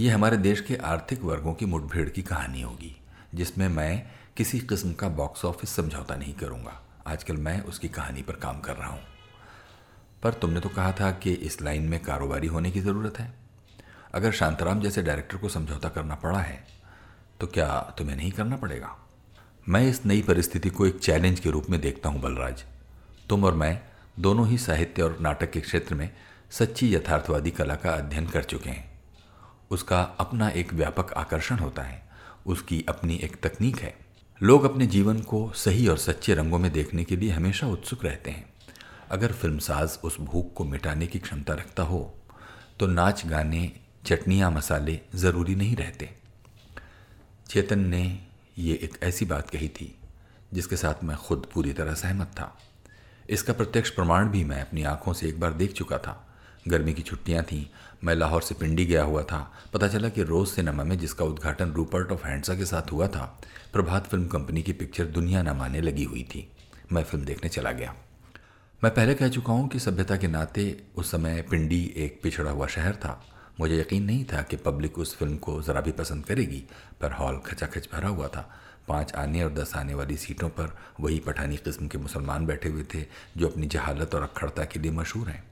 ये 0.00 0.10
हमारे 0.10 0.36
देश 0.36 0.60
के 0.60 0.76
आर्थिक 0.76 1.22
वर्गों 1.22 1.54
की 1.54 1.66
मुठभेड़ 1.66 2.08
की 2.08 2.22
कहानी 2.22 2.62
होगी, 2.62 2.94
जिसमें 3.34 3.68
मैं 3.68 4.06
किसी 4.36 4.60
किस्म 4.60 4.92
का 4.92 5.08
बॉक्स 5.08 5.44
ऑफ़िस 5.44 5.70
समझौता 5.70 6.16
नहीं 6.16 6.34
करूँगा। 6.34 6.80
आजकल 7.06 7.36
मैं 7.36 7.60
उसकी 7.62 7.88
कहानी 7.88 8.22
पर 8.22 8.34
काम 8.36 8.60
कर 8.60 8.76
रहा 8.76 8.88
हूँ। 8.88 9.02
पर 10.22 10.32
तुमने 10.32 10.60
तो 10.60 10.68
कहा 10.68 10.92
था 10.92 11.10
कि 11.12 11.32
इस 11.32 11.60
लाइन 11.62 11.82
में 11.82 11.98
कारोबारी 12.02 12.46
होने 12.46 12.70
की 12.70 12.80
ज़रूरत 12.80 13.18
है। 13.18 13.32
अगर 14.14 14.32
शांताराम 14.32 14.80
जैसे 14.80 15.02
डायरेक्टर 15.02 15.36
को 15.36 15.48
समझौता 15.48 15.88
करना 15.88 16.14
पड़ा 16.14 16.38
है 16.38 16.64
तो 17.40 17.46
क्या 17.46 17.68
तुम्हें 17.98 18.16
नहीं 18.16 18.30
करना 18.32 18.56
पड़ेगा? 18.56 18.96
मैं 19.68 19.86
इस 19.88 20.04
नई 20.06 20.22
परिस्थिति 20.22 20.70
को 20.70 20.86
एक 20.86 20.98
चैलेंज 20.98 21.40
के 21.40 21.50
रूप 21.50 21.70
में 21.70 21.80
देखता 21.80 22.08
हूँ, 22.08 22.20
बलराज। 22.20 22.64
तुम 23.28 23.44
और 23.44 23.54
मैं 23.54 23.80
दोनों 24.20 24.46
ही 24.48 24.58
साहित्य 24.58 25.02
और 25.02 25.16
नाटक 25.20 25.50
के 25.50 25.60
क्षेत्र 25.60 25.94
में 25.94 26.10
सच्ची 26.50 26.94
यथार्थवादी 26.94 27.50
कला 27.50 27.74
का 27.74 27.90
अध्ययन 27.90 28.26
कर 28.26 28.42
चुके 28.42 28.70
हैं। 28.70 29.00
उसका 29.70 30.00
अपना 30.20 30.48
एक 30.50 30.72
व्यापक 30.74 31.12
आकर्षण 31.12 31.58
होता 31.58 31.82
है। 31.82 32.02
उसकी 32.46 32.84
अपनी 32.88 33.16
एक 33.16 33.40
तकनीक 33.42 33.78
है। 33.78 33.94
लोग 34.40 34.64
अपने 34.64 34.86
जीवन 34.86 35.20
को 35.22 35.40
सही 35.56 35.88
और 35.88 35.98
सच्चे 35.98 36.34
रंगों 36.34 36.58
में 36.58 36.70
देखने 36.72 37.04
के 37.04 37.16
लिए 37.16 37.30
हमेशा 37.30 37.66
उत्सुक 37.66 38.04
रहते 38.04 38.30
हैं। 38.30 38.44
अगर 39.10 39.32
फिल्मसाज 39.32 39.98
उस 40.04 40.20
भूख 40.20 40.52
को 40.54 40.64
मिटाने 40.64 41.06
की 41.06 41.18
क्षमता 41.18 41.54
रखता 41.54 41.82
हो 41.82 42.14
तो 42.80 42.86
नाच, 42.86 43.26
गाने, 43.26 43.72
चटनियाँ, 44.06 44.50
मसाले 44.50 45.00
ज़रूरी 45.14 45.54
नहीं 45.54 45.76
रहते। 45.76 46.10
चेतन 47.48 47.78
ने 47.78 48.04
ये 48.58 48.74
एक 48.74 48.98
ऐसी 49.02 49.24
बात 49.24 49.50
कही 49.50 49.68
थी, 49.68 49.94
जिसके 50.52 50.76
साथ 50.76 51.04
मैं 51.04 51.16
खुद 51.16 51.46
पूरी 51.54 51.72
तरह 51.72 51.94
सहमत 51.94 52.26
था। 52.26 52.56
इसका 53.30 53.52
प्रत्यक्ष 53.52 53.90
प्रमाण 53.90 54.28
भी 54.28 54.44
मैं 54.44 54.60
अपनी 54.60 54.82
आँखों 54.82 55.12
से 55.12 55.28
एक 55.28 55.40
बार 55.40 55.52
देख 55.52 55.72
चुका 55.72 55.98
था। 55.98 56.26
गर्मी 56.68 56.92
की 56.94 57.02
छुट्टियाँ 57.02 57.42
थीं, 57.42 57.66
मैं 58.04 58.14
लाहौर 58.14 58.42
से 58.42 58.54
पिंडी 58.54 58.84
गया 58.84 59.02
हुआ 59.02 59.22
था। 59.22 59.52
पता 59.74 59.88
चला 59.88 60.08
कि 60.08 60.22
रोज़ 60.22 60.48
सिनेमा 60.48 60.84
में 60.84 60.98
जिसका 60.98 61.24
उद्घाटन 61.24 61.70
रूपर्ट 61.70 62.12
ऑफ़ 62.12 62.26
हैंडसा 62.26 62.54
के 62.54 62.64
साथ 62.64 62.92
हुआ 62.92 63.06
था, 63.06 63.40
प्रभात 63.72 64.06
फ़िल्म 64.06 64.26
कंपनी 64.26 64.62
की 64.62 64.72
पिक्चर 64.72 65.04
दुनिया 65.04 65.42
न 65.42 65.50
माने 65.50 65.80
लगी 65.80 66.04
हुई 66.04 66.22
थी। 66.22 66.52
मैं 66.92 67.04
फ़िल्म 67.04 67.24
देखने 67.24 67.50
चला 67.50 67.72
गया। 67.72 67.94
मैं 68.84 68.94
पहले 68.94 69.14
कह 69.14 69.28
चुका 69.28 69.52
हूँ 69.52 69.68
कि 69.68 69.78
सभ्यता 69.78 70.16
के 70.16 70.28
नाते 70.28 70.82
उस 70.96 71.10
समय 71.10 71.42
पिंडी 71.42 71.94
एक 71.96 72.20
पिछड़ा 72.22 72.50
हुआ 72.50 72.66
शहर 72.66 72.94
था। 72.94 73.24
मुझे 73.60 73.80
यकीन 73.80 74.04
नहीं 74.04 74.24
था 74.24 74.42
कि 74.42 74.56
पब्लिक 74.56 74.98
उस 74.98 75.16
फ़िल्म 75.16 75.36
को 75.36 75.62
ज़रा 75.62 75.80
भी 75.80 75.92
पसंद 75.92 76.24
करेगी, 76.26 76.62
पर 77.00 77.12
हॉल 77.12 77.38
खचाखच 77.38 77.88
भरा 77.92 78.08
हुआ 78.08 78.28
था। 78.28 78.50
पाँच 78.88 79.12
आने 79.12 79.42
और 79.44 79.52
दस 79.52 79.72
आने 79.76 79.94
वाली 79.94 80.16
सीटों 80.16 80.48
पर 80.48 80.76
वही 81.00 81.18
पठानी 81.18 81.56
किस्म 81.56 81.88
के 81.88 81.98
मुसलमान 81.98 82.46
बैठे 82.46 82.68
हुए 82.68 82.84
थे, 82.94 83.04
जो 83.36 83.48
अपनी 83.48 83.66
जहालत 83.66 84.14
और 84.14 84.22
अखड़ता 84.22 84.64
के 84.64 84.80
लिए 84.80 84.90
मशहूर 84.90 85.28
हैं। 85.28 85.44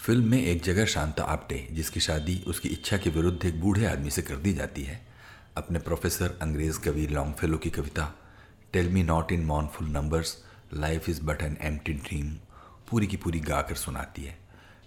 फ़िल्म 0.00 0.30
में 0.30 0.42
एक 0.42 0.62
जगह 0.62 0.84
शांता 0.84 1.24
आप्टे 1.24 1.66
जिसकी 1.72 2.00
शादी 2.00 2.42
उसकी 2.46 2.68
इच्छा 2.68 2.96
के 2.96 3.10
विरुद्ध 3.10 3.44
एक 3.44 3.60
बूढ़े 3.60 3.86
आदमी 3.86 4.10
से 4.10 4.22
कर 4.22 4.36
दी 4.36 4.52
जाती 4.52 4.82
है। 4.82 5.00
अपने 5.56 5.78
प्रोफेसर, 5.78 6.38
अंग्रेज़ 6.42 6.80
कवि 6.80 7.06
लॉन्गफेलो 7.06 7.58
की 7.58 7.70
कविता 7.70 8.12
tell 8.72 8.88
me 8.88 9.02
not 9.02 9.32
in 9.32 9.44
mournful 9.44 9.88
numbers 9.88 10.36
life 10.74 11.08
is 11.08 11.22
but 11.22 11.42
an 11.42 11.56
empty 11.62 11.92
dream 11.92 12.36
पूरी 12.90 13.06
की 13.06 13.16
पूरी 13.16 13.40
गाकर 13.40 13.74
सुनाती 13.74 14.24
है। 14.24 14.38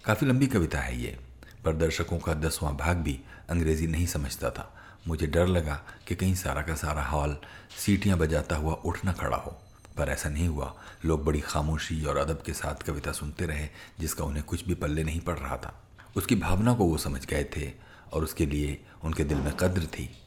काफ़ी 0.04 0.26
लंबी 0.26 0.46
कविता 0.46 0.78
है 0.78 1.00
ये। 1.02 1.18
पर 1.64 1.72
दर्शकों 1.72 2.18
का 2.18 2.34
दसवां 2.34 2.76
भाग 2.76 2.96
भी 2.96 3.20
अंग्रेज़ी 3.50 3.86
नहीं 3.86 4.06
समझता 4.06 4.50
था। 4.50 4.76
मुझे 5.08 5.26
डर 5.26 5.46
लगा 5.46 5.82
कि 6.08 6.14
कहीं 6.14 6.34
सारा 6.34 6.62
का 6.62 6.74
सारा 6.74 7.02
हॉल 7.02 7.36
सीटियाँ 7.78 8.18
बजाता 8.18 8.56
हुआ 8.56 8.74
उठना 8.74 9.12
खड़ा 9.12 9.36
हो। 9.36 9.60
पर 9.96 10.08
ऐसा 10.08 10.28
नहीं 10.28 10.48
हुआ। 10.48 10.74
लोग 11.04 11.24
बड़ी 11.24 11.40
खामोशी 11.40 12.04
और 12.04 12.16
अदब 12.16 12.42
के 12.46 12.52
साथ 12.52 12.74
कविता 12.74 13.12
सुनते 13.12 13.46
रहे, 13.46 13.68
जिसका 14.00 14.24
उन्हें 14.24 14.44
कुछ 14.44 14.64
भी 14.64 14.74
पल्ले 14.74 15.04
नहीं 15.04 15.20
पड़ 15.20 15.38
रहा 15.38 15.56
था। 15.56 15.82
उसकी 16.16 16.34
भावना 16.34 16.74
को 16.74 16.84
वो 16.84 16.98
समझ 16.98 17.26
गए 17.26 17.44
थे 17.44 17.72
और 18.12 18.24
उसके 18.24 18.46
लिए 18.46 18.84
उनके 19.04 19.24
दिल 19.24 19.38
में 19.38 19.52
कद्र 19.56 19.86
थी। 19.86 20.22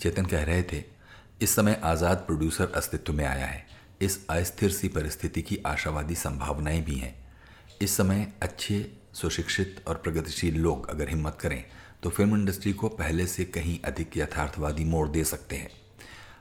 चेतन 0.00 0.26
कह 0.26 0.44
रहे 0.44 0.62
थे, 0.62 0.84
इस 1.42 1.54
समय 1.54 1.80
आज़ाद 1.84 2.16
प्रोड्यूसर 2.16 2.72
अस्तित्व 2.76 3.12
में 3.12 3.26
आया 3.26 3.46
है। 3.46 3.66
इस 4.00 4.26
अस्थिर 4.28 4.70
सी 4.70 4.88
परिस्थिति 4.88 5.42
की 5.42 5.58
आशावादी 5.66 6.14
संभावनाएँ 6.14 6.82
भी 6.82 6.94
हैं। 6.94 7.32
इस 7.82 7.96
समय 7.96 8.32
अच्छे 8.42 8.98
सुशिक्षित 9.16 9.82
और 9.88 9.96
प्रगतिशील 9.96 10.60
लोग 10.60 10.88
अगर 10.90 11.08
हिम्मत 11.08 11.38
करें 11.40 11.64
तो 12.02 12.10
फ़िल्म 12.10 12.36
इंडस्ट्री 12.36 12.72
को 12.72 12.88
पहले 12.88 13.26
से 13.26 13.44
कहीं 13.44 13.78
अधिक 13.84 14.16
यथार्थवादी 14.16 14.84
मोड़ 14.84 15.08
दे 15.08 15.24
सकते 15.24 15.56
हैं। 15.56 15.70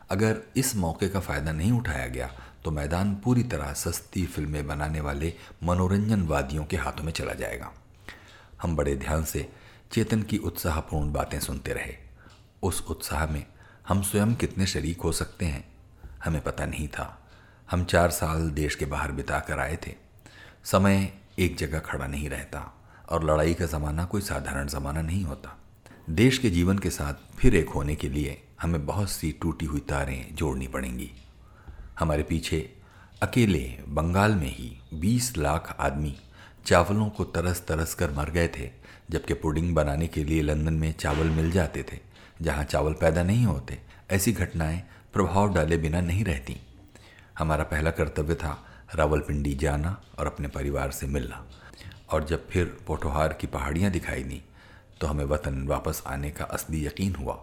अगर 0.09 0.41
इस 0.57 0.75
मौके 0.75 1.09
का 1.09 1.19
फ़ायदा 1.19 1.51
नहीं 1.51 1.71
उठाया 1.71 2.07
गया 2.07 2.29
तो 2.63 2.71
मैदान 2.71 3.15
पूरी 3.15 3.43
तरह 3.43 3.73
सस्ती 3.73 4.25
फ़िल्में 4.25 4.65
बनाने 4.67 5.01
वाले 5.01 5.33
मनोरंजनवादियों 5.63 6.65
के 6.65 6.77
हाथों 6.77 7.03
में 7.03 7.11
चला 7.11 7.33
जाएगा। 7.33 7.71
हम 8.61 8.75
बड़े 8.75 8.95
ध्यान 8.95 9.23
से 9.23 9.49
चेतन 9.91 10.21
की 10.21 10.37
उत्साहपूर्ण 10.37 11.11
बातें 11.13 11.39
सुनते 11.39 11.73
रहे। 11.73 11.95
उस 12.63 12.85
उत्साह 12.89 13.25
में 13.27 13.45
हम 13.87 14.01
स्वयं 14.01 14.35
कितने 14.35 14.65
शरीक 14.67 15.01
हो 15.01 15.11
सकते 15.11 15.45
हैं, 15.45 15.63
हमें 16.23 16.41
पता 16.43 16.65
नहीं 16.65 16.87
था। 16.87 17.05
हम 17.69 17.83
चार 17.85 18.11
साल 18.11 18.49
देश 18.51 18.75
के 18.75 18.85
बाहर 18.85 19.11
बिता 19.11 19.39
कर 19.39 19.59
आए 19.59 19.77
थे। 19.87 19.95
समय 20.63 21.11
एक 21.39 21.57
जगह 21.57 21.79
खड़ा 21.79 22.07
नहीं 22.07 22.29
रहता 22.29 22.83
और 23.09 23.23
लड़ाई 23.23 23.53
का 23.53 23.65
ज़माना 23.65 24.05
कोई 24.05 24.21
साधारण 24.21 24.67
ज़माना 24.67 25.01
नहीं 25.01 25.23
होता। 25.23 25.57
देश 26.09 26.37
के 26.37 26.49
जीवन 26.49 26.77
के 26.77 26.89
साथ 26.89 27.13
फिर 27.37 27.55
एक 27.55 27.69
होने 27.69 27.95
के 27.95 28.09
लिए 28.09 28.41
हमें 28.61 28.85
बहुत 28.85 29.09
सी 29.09 29.31
टूटी 29.31 29.65
हुई 29.65 29.79
तारें 29.79 30.35
जोड़नी 30.35 30.67
पड़ेंगी। 30.67 31.11
हमारे 31.99 32.23
पीछे 32.23 32.73
अकेले 33.21 33.79
बंगाल 33.87 34.35
में 34.35 34.55
ही 34.55 34.81
20 34.93 35.37
लाख 35.37 35.77
आदमी 35.79 36.17
चावलों 36.65 37.09
को 37.09 37.23
तरस 37.23 37.61
तरस 37.67 37.93
कर 37.93 38.11
मर 38.11 38.29
गए 38.29 38.47
थे, 38.47 38.71
जबकि 39.09 39.33
पुडिंग 39.33 39.75
बनाने 39.75 40.07
के 40.07 40.23
लिए 40.23 40.41
लंदन 40.41 40.73
में 40.73 40.93
चावल 40.93 41.27
मिल 41.27 41.51
जाते 41.51 41.85
थे, 41.93 41.99
जहाँ 42.41 42.63
चावल 42.63 42.93
पैदा 42.93 43.23
नहीं 43.23 43.45
होते, 43.45 43.79
ऐसी 44.11 44.31
घटनाएँ 44.31 44.83
प्रभाव 45.13 45.53
डाले 45.53 45.77
बिना 45.77 46.01
नहीं 46.01 46.25
रहती। 46.25 46.57
हमारा 47.39 47.63
पहला 47.63 47.91
कर्तव्य 47.91 48.35
था 48.35 48.74
रावलपिंडी 48.95 49.53
जाना 49.53 50.01
और 50.19 50.27
अपने 50.27 50.47
परिवार 50.47 50.91
से 50.91 51.07
मिलना। 51.07 51.45
और 52.11 52.23
जब 52.23 52.49
फिर 52.49 52.65
पोठोहार 52.87 53.33
की 53.33 53.47
पहाड़ियाँ 53.47 53.91
दिखाई 53.91 54.23
दी 54.23 54.41
तो 55.01 55.07
हमें 55.07 55.25
वतन 55.25 55.65
वापस 55.67 56.03
आने 56.07 56.29
का 56.31 56.45
असली 56.45 56.85
यकीन 56.85 57.15
हुआ। 57.15 57.39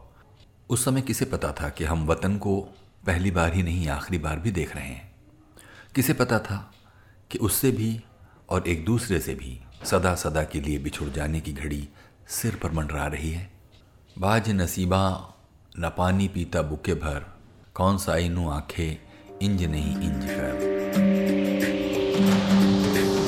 उस 0.70 0.84
समय 0.84 1.02
किसे 1.02 1.24
पता 1.24 1.52
था 1.52 1.68
कि 1.68 1.84
हम 1.84 2.06
वतन 2.06 2.36
को 2.36 2.60
पहली 3.06 3.30
बार 3.30 3.54
ही 3.54 3.62
नहीं, 3.62 3.88
आखिरी 3.88 4.18
बार 4.18 4.38
भी 4.38 4.50
देख 4.50 4.76
रहे 4.76 4.84
हैं? 4.84 5.14
किसे 5.94 6.12
पता 6.12 6.38
था 6.38 6.72
कि 7.30 7.38
उससे 7.38 7.70
भी 7.70 8.00
और 8.50 8.68
एक 8.68 8.84
दूसरे 8.84 9.20
से 9.20 9.34
भी 9.34 9.60
सदा 9.84 10.14
सदा 10.14 10.44
के 10.44 10.60
लिए 10.60 10.78
बिछुड़ 10.78 11.08
जाने 11.08 11.40
की 11.40 11.52
घड़ी 11.52 11.88
सिर 12.28 12.56
पर 12.56 12.72
मंडरा 12.72 13.06
रही 13.06 13.30
है? 13.30 13.50
बाज 14.18 14.50
नसीबा, 14.50 15.34
न 15.78 15.90
पानी 15.98 16.28
पीता 16.28 16.62
बुके 16.62 16.94
भर, 16.94 17.26
कौन 17.74 17.98
सा 17.98 18.16
इनू 18.16 18.48
आँखें, 18.50 18.96
इंज 19.42 19.64
नहीं 19.64 19.96
इंज 19.96 20.24
कर 20.24 21.01
Thank 22.24 23.16
you. 23.16 23.21